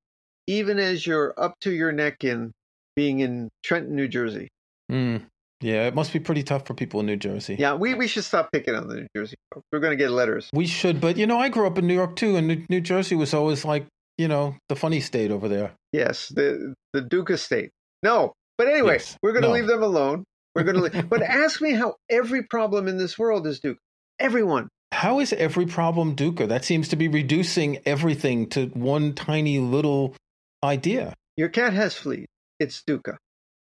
even 0.48 0.80
as 0.80 1.06
you're 1.06 1.34
up 1.38 1.56
to 1.62 1.72
your 1.72 1.91
neck 1.91 2.24
in 2.24 2.52
being 3.00 3.22
in 3.22 3.48
Trenton, 3.64 3.96
New 3.96 4.10
Jersey. 4.10 4.50
Hmm. 4.90 5.18
Yeah, 5.62 5.88
it 5.88 5.96
must 5.96 6.12
be 6.12 6.20
pretty 6.20 6.44
tough 6.44 6.66
for 6.68 6.74
people 6.74 7.00
in 7.00 7.06
New 7.06 7.16
Jersey. 7.16 7.56
Yeah, 7.58 7.76
we, 7.76 7.94
we 7.94 8.08
should 8.08 8.26
stop 8.26 8.50
picking 8.52 8.76
on 8.76 8.90
the 8.90 8.96
New 8.96 9.08
Jersey 9.16 9.36
folks. 9.54 9.66
We're 9.72 9.80
going 9.80 9.92
to 9.98 10.02
get 10.04 10.12
letters. 10.12 10.50
We 10.52 10.68
should, 10.68 11.00
but 11.00 11.16
you 11.16 11.26
know, 11.28 11.38
I 11.38 11.48
grew 11.48 11.66
up 11.66 11.78
in 11.78 11.88
New 11.88 11.94
York 11.94 12.18
too, 12.18 12.36
and 12.36 12.46
New, 12.48 12.66
New 12.70 12.82
Jersey 12.82 13.16
was 13.16 13.34
always 13.34 13.64
like, 13.64 13.86
you 14.18 14.28
know, 14.28 14.56
the 14.68 14.76
funny 14.76 15.00
state 15.00 15.32
over 15.32 15.48
there. 15.48 15.72
Yes, 15.94 16.28
the 16.28 16.74
the 16.94 17.02
Dukkha 17.02 17.38
state. 17.40 17.70
No, 18.04 18.34
But 18.58 18.68
anyway, 18.68 18.94
Yes. 18.96 19.16
we're 19.24 19.32
going 19.32 19.44
to 19.44 19.48
No. 19.50 19.54
leave 19.54 19.68
them 19.68 19.82
alone. 19.84 20.26
We're 20.56 20.64
going 20.64 20.76
to. 20.76 20.82
leave. 20.82 21.10
But 21.10 21.22
ask 21.46 21.62
me 21.62 21.72
how 21.72 21.96
every 22.10 22.44
problem 22.44 22.90
in 22.90 22.98
this 22.98 23.18
world 23.18 23.48
is 23.48 23.60
Duke. 23.62 23.78
Everyone. 24.20 24.68
How 24.92 25.20
is 25.22 25.32
every 25.34 25.66
problem 25.66 26.16
Dukkha? 26.18 26.48
That 26.50 26.66
seems 26.66 26.90
to 26.90 26.96
be 26.98 27.08
reducing 27.08 27.80
everything 27.86 28.48
to 28.50 28.66
one 28.68 29.14
tiny 29.14 29.60
little 29.60 30.16
idea. 30.64 31.14
Your 31.38 31.50
cat 31.50 31.72
has 31.74 31.96
fleas. 31.96 32.26
It's 32.60 32.84
dukkha. 32.84 33.17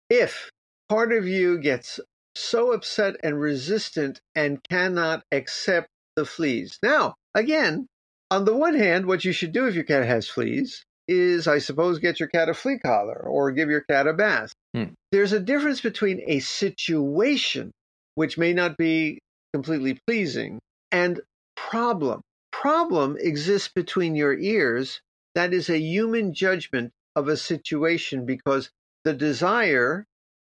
If 0.09 0.51
part 0.89 1.11
of 1.13 1.27
you 1.27 1.59
gets 1.59 1.99
so 2.35 2.71
upset 2.71 3.15
and 3.23 3.39
resistant 3.39 4.21
and 4.35 4.63
cannot 4.69 5.23
accept 5.31 5.89
the 6.15 6.25
fleas. 6.25 6.77
Now, 6.83 7.15
again, 7.33 7.87
on 8.29 8.45
the 8.45 8.55
one 8.55 8.75
hand, 8.75 9.05
what 9.05 9.25
you 9.25 9.31
should 9.31 9.51
do 9.51 9.67
if 9.67 9.75
your 9.75 9.83
cat 9.83 10.05
has 10.05 10.27
fleas 10.27 10.83
is, 11.07 11.47
I 11.47 11.59
suppose, 11.59 11.99
get 11.99 12.19
your 12.19 12.29
cat 12.29 12.49
a 12.49 12.53
flea 12.53 12.79
collar 12.79 13.17
or 13.17 13.51
give 13.51 13.69
your 13.69 13.81
cat 13.81 14.07
a 14.07 14.13
bath. 14.13 14.53
Hmm. 14.75 14.93
There's 15.11 15.33
a 15.33 15.39
difference 15.39 15.81
between 15.81 16.21
a 16.27 16.39
situation, 16.39 17.71
which 18.15 18.37
may 18.37 18.53
not 18.53 18.77
be 18.77 19.19
completely 19.53 19.99
pleasing, 20.05 20.59
and 20.91 21.21
problem. 21.55 22.21
Problem 22.51 23.17
exists 23.19 23.69
between 23.73 24.15
your 24.15 24.37
ears. 24.37 24.99
That 25.35 25.53
is 25.53 25.69
a 25.69 25.79
human 25.79 26.33
judgment 26.33 26.91
of 27.15 27.27
a 27.27 27.37
situation 27.37 28.25
because 28.25 28.69
the 29.03 29.13
desire 29.13 30.05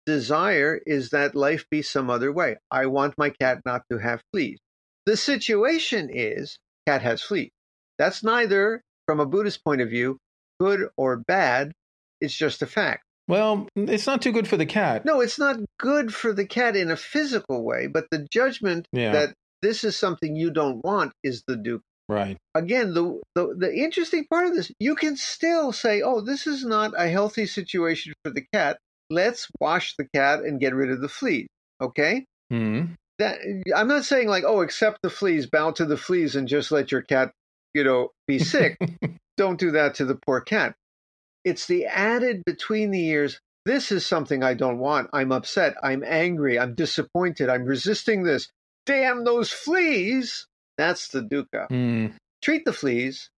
desire 0.05 0.81
is 0.85 1.11
that 1.11 1.35
life 1.37 1.65
be 1.71 1.81
some 1.83 2.11
other 2.11 2.33
way. 2.33 2.57
I 2.71 2.87
want 2.87 3.15
my 3.17 3.31
cat 3.31 3.61
not 3.65 3.83
to 3.91 3.99
have 3.99 4.21
fleas. 4.33 4.59
The 5.07 5.17
situation 5.17 6.11
is 6.13 6.59
cat 6.87 7.03
has 7.03 7.23
fleas. 7.23 7.51
That's 7.99 8.25
neither 8.25 8.83
from 9.07 9.21
a 9.21 9.27
Buddhist 9.27 9.65
point 9.65 9.81
of 9.81 9.89
view 9.91 10.19
good 10.59 10.89
or 10.97 11.17
bad. 11.17 11.73
It's 12.21 12.35
just 12.35 12.63
a 12.63 12.67
fact. 12.67 13.05
Well, 13.29 13.69
it's 13.77 14.07
not 14.07 14.23
too 14.23 14.33
good 14.33 14.49
for 14.49 14.57
the 14.57 14.67
cat. 14.67 15.05
No, 15.05 15.21
it's 15.21 15.39
not 15.39 15.59
good 15.79 16.13
for 16.13 16.33
the 16.33 16.45
cat 16.47 16.77
in 16.77 16.91
a 16.91 16.97
physical 16.97 17.65
way, 17.65 17.87
but 17.87 18.07
the 18.11 18.27
judgment 18.31 18.87
Yeah. 18.93 19.13
that 19.13 19.35
this 19.61 19.85
is 19.85 19.97
something 19.97 20.35
you 20.35 20.51
don't 20.51 20.85
want 20.85 21.13
is 21.23 21.45
the 21.47 21.57
duke. 21.57 21.83
Right. 22.09 22.37
Again, 22.55 22.95
the, 22.95 23.21
the 23.35 23.55
the 23.57 23.75
interesting 23.75 24.27
part 24.29 24.47
of 24.47 24.55
this, 24.55 24.71
you 24.79 24.95
can 24.95 25.17
still 25.17 25.73
say, 25.73 26.03
"Oh, 26.03 26.21
this 26.21 26.47
is 26.47 26.65
not 26.65 26.93
a 26.97 27.09
healthy 27.09 27.47
situation 27.47 28.13
for 28.25 28.31
the 28.31 28.45
cat. 28.53 28.79
Let's 29.09 29.49
wash 29.61 29.95
the 29.97 30.07
cat 30.15 30.41
and 30.41 30.61
get 30.61 30.75
rid 30.75 30.91
of 30.91 31.01
the 31.01 31.09
fleas." 31.09 31.47
Okay? 31.81 32.27
Hmm. 32.51 32.95
That 33.19 33.39
I'm 33.75 33.89
not 33.89 34.05
saying 34.05 34.29
like, 34.29 34.45
"Oh, 34.47 34.63
accept 34.63 34.99
the 35.03 35.11
fleas, 35.11 35.47
bow 35.47 35.71
to 35.73 35.85
the 35.85 35.97
fleas 35.97 36.37
and 36.37 36.49
just 36.49 36.73
let 36.73 36.93
your 36.93 37.03
cat, 37.03 37.33
you 37.75 37.85
know, 37.85 38.11
be 38.27 38.39
sick." 38.39 38.77
don't 39.37 39.59
do 39.59 39.73
that 39.73 39.95
to 39.97 40.05
the 40.05 40.19
poor 40.27 40.41
cat. 40.41 40.75
It's 41.45 41.67
the 41.67 41.87
added 41.87 42.45
between 42.45 42.91
the 42.91 43.07
ears. 43.07 43.41
This 43.65 43.93
is 43.93 44.07
something 44.07 44.43
I 44.43 44.55
don't 44.55 44.79
want. 44.79 45.11
I'm 45.13 45.33
upset. 45.33 45.77
I'm 45.83 46.05
angry. 46.05 46.59
I'm 46.59 46.75
disappointed. 46.75 47.49
I'm 47.49 47.65
resisting 47.65 48.23
this. 48.23 48.49
Damn 48.87 49.25
those 49.25 49.51
fleas. 49.51 50.47
That's 50.79 51.09
the 51.09 51.23
dukkha. 51.23 51.69
Hmm. 51.69 52.07
Treat 52.43 52.65
the 52.65 52.73
fleas, 52.73 53.31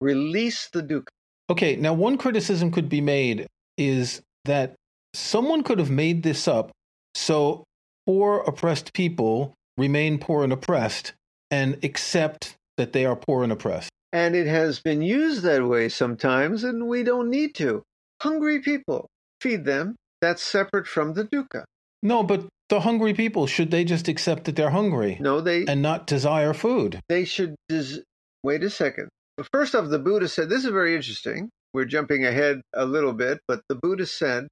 release 0.00 0.68
the 0.68 0.82
dukkha. 0.82 1.08
Okay, 1.48 1.76
now 1.76 1.94
one 1.94 2.16
criticism 2.18 2.70
could 2.70 2.88
be 2.88 3.00
made 3.00 3.46
is 3.76 4.22
that 4.44 4.74
someone 5.14 5.62
could 5.62 5.78
have 5.78 5.90
made 5.90 6.22
this 6.22 6.46
up 6.46 6.70
so 7.14 7.64
poor 8.06 8.38
oppressed 8.46 8.92
people 8.92 9.54
remain 9.76 10.18
poor 10.18 10.44
and 10.44 10.52
oppressed 10.52 11.14
and 11.50 11.82
accept 11.82 12.54
that 12.76 12.92
they 12.92 13.04
are 13.04 13.16
poor 13.16 13.42
and 13.42 13.52
oppressed. 13.52 13.90
And 14.12 14.34
it 14.34 14.46
has 14.46 14.80
been 14.80 15.02
used 15.02 15.42
that 15.42 15.66
way 15.66 15.88
sometimes, 15.88 16.64
and 16.64 16.88
we 16.88 17.02
don't 17.02 17.30
need 17.30 17.54
to. 17.56 17.82
Hungry 18.22 18.60
people, 18.60 19.08
feed 19.40 19.64
them. 19.64 19.96
That's 20.20 20.42
separate 20.42 20.86
from 20.86 21.14
the 21.14 21.24
dukkha. 21.24 21.64
No, 22.02 22.22
but 22.22 22.46
the 22.68 22.80
hungry 22.80 23.14
people 23.14 23.46
should 23.46 23.70
they 23.70 23.84
just 23.84 24.08
accept 24.08 24.44
that 24.44 24.56
they're 24.56 24.70
hungry 24.70 25.18
No, 25.20 25.40
they 25.40 25.66
and 25.66 25.82
not 25.82 26.06
desire 26.06 26.54
food? 26.54 27.00
they 27.08 27.24
should 27.24 27.54
des- 27.68 28.02
wait 28.42 28.62
a 28.62 28.70
second. 28.70 29.08
First 29.52 29.74
off, 29.74 29.88
the 29.88 29.98
Buddha 29.98 30.28
said 30.28 30.48
this 30.48 30.64
is 30.64 30.70
very 30.70 30.94
interesting. 30.94 31.50
We're 31.72 31.84
jumping 31.86 32.24
ahead 32.26 32.60
a 32.74 32.84
little 32.84 33.12
bit, 33.12 33.38
but 33.48 33.60
the 33.68 33.74
Buddha 33.74 34.06
said 34.06 34.48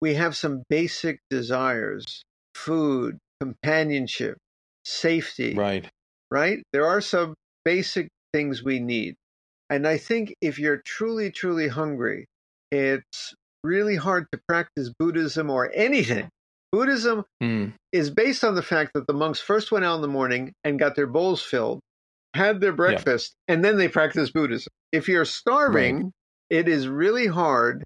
we 0.00 0.14
have 0.14 0.36
some 0.36 0.62
basic 0.68 1.18
desires: 1.30 2.22
food, 2.54 3.18
companionship, 3.40 4.36
safety. 4.84 5.54
Right. 5.54 5.88
right? 6.30 6.62
There 6.72 6.86
are 6.86 7.00
some 7.00 7.34
basic 7.64 8.08
things 8.32 8.62
we 8.62 8.78
need. 8.80 9.14
And 9.70 9.86
I 9.86 9.98
think 9.98 10.34
if 10.40 10.58
you're 10.58 10.80
truly, 10.84 11.30
truly 11.30 11.68
hungry, 11.68 12.26
it's 12.70 13.34
really 13.64 13.96
hard 13.96 14.26
to 14.32 14.40
practice 14.48 14.92
Buddhism 14.98 15.50
or 15.50 15.70
anything. 15.74 16.28
Buddhism 16.76 17.24
Hmm. 17.40 17.68
is 17.90 18.10
based 18.10 18.44
on 18.44 18.54
the 18.54 18.62
fact 18.62 18.90
that 18.92 19.06
the 19.06 19.14
monks 19.14 19.40
first 19.40 19.72
went 19.72 19.86
out 19.86 19.94
in 19.96 20.02
the 20.02 20.08
morning 20.08 20.52
and 20.62 20.78
got 20.78 20.94
their 20.94 21.06
bowls 21.06 21.40
filled, 21.42 21.80
had 22.34 22.60
their 22.60 22.74
breakfast, 22.74 23.34
and 23.48 23.64
then 23.64 23.78
they 23.78 23.88
practiced 23.88 24.34
Buddhism. 24.34 24.70
If 24.92 25.08
you're 25.08 25.24
starving, 25.24 26.12
it 26.50 26.68
is 26.68 26.86
really 26.86 27.28
hard. 27.28 27.82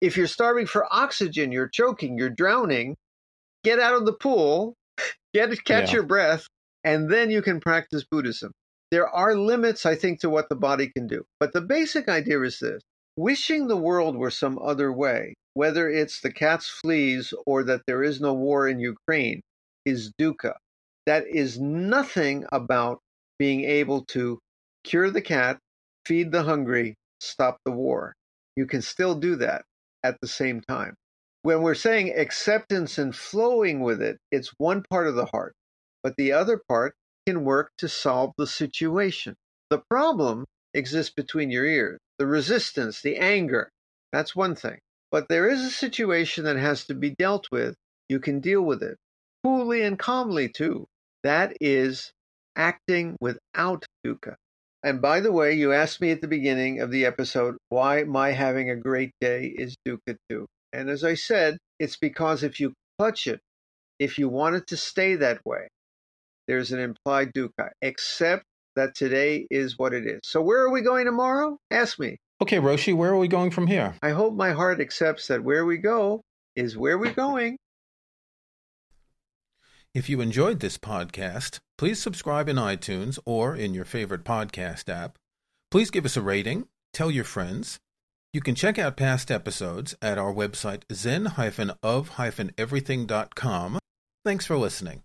If 0.00 0.16
you're 0.16 0.28
starving 0.28 0.66
for 0.66 0.86
oxygen, 0.88 1.50
you're 1.50 1.66
choking, 1.68 2.16
you're 2.16 2.30
drowning, 2.30 2.94
get 3.64 3.80
out 3.80 3.94
of 3.96 4.06
the 4.06 4.12
pool, 4.12 4.74
get 5.34 5.50
catch 5.64 5.88
Yeah. 5.88 5.94
your 5.94 6.06
breath, 6.06 6.46
and 6.84 7.10
then 7.10 7.32
you 7.32 7.42
can 7.42 7.58
practice 7.58 8.04
Buddhism. 8.08 8.52
There 8.92 9.08
are 9.08 9.34
limits, 9.34 9.84
I 9.84 9.96
think, 9.96 10.20
to 10.20 10.30
what 10.30 10.48
the 10.48 10.54
body 10.54 10.92
can 10.96 11.08
do. 11.08 11.24
But 11.40 11.52
the 11.54 11.60
basic 11.60 12.08
idea 12.08 12.40
is 12.42 12.60
this 12.60 12.82
wishing 13.16 13.66
the 13.66 13.76
world 13.76 14.16
were 14.16 14.30
some 14.30 14.60
other 14.60 14.92
way, 14.92 15.34
whether 15.58 15.90
it's 15.90 16.20
the 16.20 16.30
cat's 16.30 16.68
fleas 16.68 17.34
or 17.44 17.64
that 17.64 17.82
there 17.84 18.04
is 18.04 18.20
no 18.20 18.32
war 18.32 18.68
in 18.68 18.78
Ukraine, 18.78 19.40
is 19.84 20.12
dukkha. 20.16 20.54
That 21.04 21.26
is 21.26 21.58
nothing 21.58 22.46
about 22.52 23.00
being 23.40 23.64
able 23.64 24.04
to 24.14 24.38
cure 24.84 25.10
the 25.10 25.20
cat, 25.20 25.58
feed 26.06 26.30
the 26.30 26.44
hungry, 26.44 26.94
stop 27.20 27.58
the 27.64 27.72
war. 27.72 28.14
You 28.54 28.66
can 28.66 28.82
still 28.82 29.16
do 29.16 29.34
that 29.34 29.64
at 30.04 30.20
the 30.20 30.28
same 30.28 30.60
time. 30.60 30.94
When 31.42 31.62
we're 31.62 31.74
saying 31.74 32.16
acceptance 32.16 32.96
and 32.96 33.12
flowing 33.12 33.80
with 33.80 34.00
it, 34.00 34.16
it's 34.30 34.52
one 34.58 34.84
part 34.88 35.08
of 35.08 35.16
the 35.16 35.26
heart, 35.26 35.54
but 36.04 36.14
the 36.16 36.30
other 36.30 36.62
part 36.68 36.94
can 37.26 37.44
work 37.44 37.72
to 37.78 37.88
solve 37.88 38.30
the 38.38 38.46
situation. 38.46 39.34
The 39.70 39.82
problem 39.90 40.44
exists 40.72 41.12
between 41.12 41.50
your 41.50 41.64
ears 41.64 41.98
the 42.20 42.28
resistance, 42.28 43.02
the 43.02 43.16
anger. 43.16 43.70
That's 44.12 44.36
one 44.36 44.54
thing. 44.54 44.78
But 45.10 45.28
there 45.28 45.48
is 45.48 45.62
a 45.62 45.70
situation 45.70 46.44
that 46.44 46.56
has 46.56 46.86
to 46.86 46.94
be 46.94 47.10
dealt 47.10 47.48
with. 47.50 47.76
You 48.08 48.20
can 48.20 48.40
deal 48.40 48.62
with 48.62 48.82
it 48.82 48.96
coolly 49.42 49.82
and 49.82 49.98
calmly, 49.98 50.48
too. 50.48 50.86
That 51.22 51.56
is 51.60 52.12
acting 52.56 53.16
without 53.20 53.86
dukkha. 54.04 54.34
And 54.82 55.02
by 55.02 55.20
the 55.20 55.32
way, 55.32 55.54
you 55.54 55.72
asked 55.72 56.00
me 56.00 56.10
at 56.10 56.20
the 56.20 56.28
beginning 56.28 56.80
of 56.80 56.90
the 56.90 57.06
episode 57.06 57.56
why 57.68 58.04
my 58.04 58.32
having 58.32 58.70
a 58.70 58.76
great 58.76 59.12
day 59.20 59.46
is 59.46 59.76
dukkha 59.86 60.16
too. 60.28 60.46
And 60.72 60.88
as 60.88 61.02
I 61.02 61.14
said, 61.14 61.58
it's 61.78 61.96
because 61.96 62.42
if 62.42 62.60
you 62.60 62.74
clutch 62.98 63.26
it, 63.26 63.40
if 63.98 64.18
you 64.18 64.28
want 64.28 64.56
it 64.56 64.66
to 64.68 64.76
stay 64.76 65.16
that 65.16 65.40
way, 65.44 65.68
there's 66.46 66.72
an 66.72 66.80
implied 66.80 67.32
dukkha. 67.34 67.70
Accept 67.82 68.44
that 68.76 68.94
today 68.94 69.46
is 69.50 69.78
what 69.78 69.92
it 69.92 70.06
is. 70.06 70.20
So 70.24 70.40
where 70.40 70.62
are 70.62 70.70
we 70.70 70.82
going 70.82 71.06
tomorrow? 71.06 71.58
Ask 71.70 71.98
me. 71.98 72.18
Okay, 72.40 72.58
Roshi, 72.58 72.94
where 72.94 73.10
are 73.10 73.18
we 73.18 73.26
going 73.26 73.50
from 73.50 73.66
here? 73.66 73.96
I 74.00 74.10
hope 74.10 74.34
my 74.34 74.52
heart 74.52 74.80
accepts 74.80 75.26
that 75.26 75.42
where 75.42 75.66
we 75.66 75.76
go 75.76 76.22
is 76.54 76.76
where 76.76 76.96
we're 76.96 77.12
going. 77.12 77.56
If 79.92 80.08
you 80.08 80.20
enjoyed 80.20 80.60
this 80.60 80.78
podcast, 80.78 81.58
please 81.76 82.00
subscribe 82.00 82.48
in 82.48 82.54
iTunes 82.54 83.18
or 83.26 83.56
in 83.56 83.74
your 83.74 83.84
favorite 83.84 84.22
podcast 84.22 84.88
app. 84.88 85.18
Please 85.72 85.90
give 85.90 86.04
us 86.04 86.16
a 86.16 86.22
rating, 86.22 86.68
tell 86.92 87.10
your 87.10 87.24
friends. 87.24 87.78
You 88.32 88.40
can 88.40 88.54
check 88.54 88.78
out 88.78 88.96
past 88.96 89.32
episodes 89.32 89.96
at 90.00 90.18
our 90.18 90.32
website 90.32 90.82
zen-of-everything.com. 90.92 93.78
Thanks 94.24 94.46
for 94.46 94.56
listening. 94.56 95.02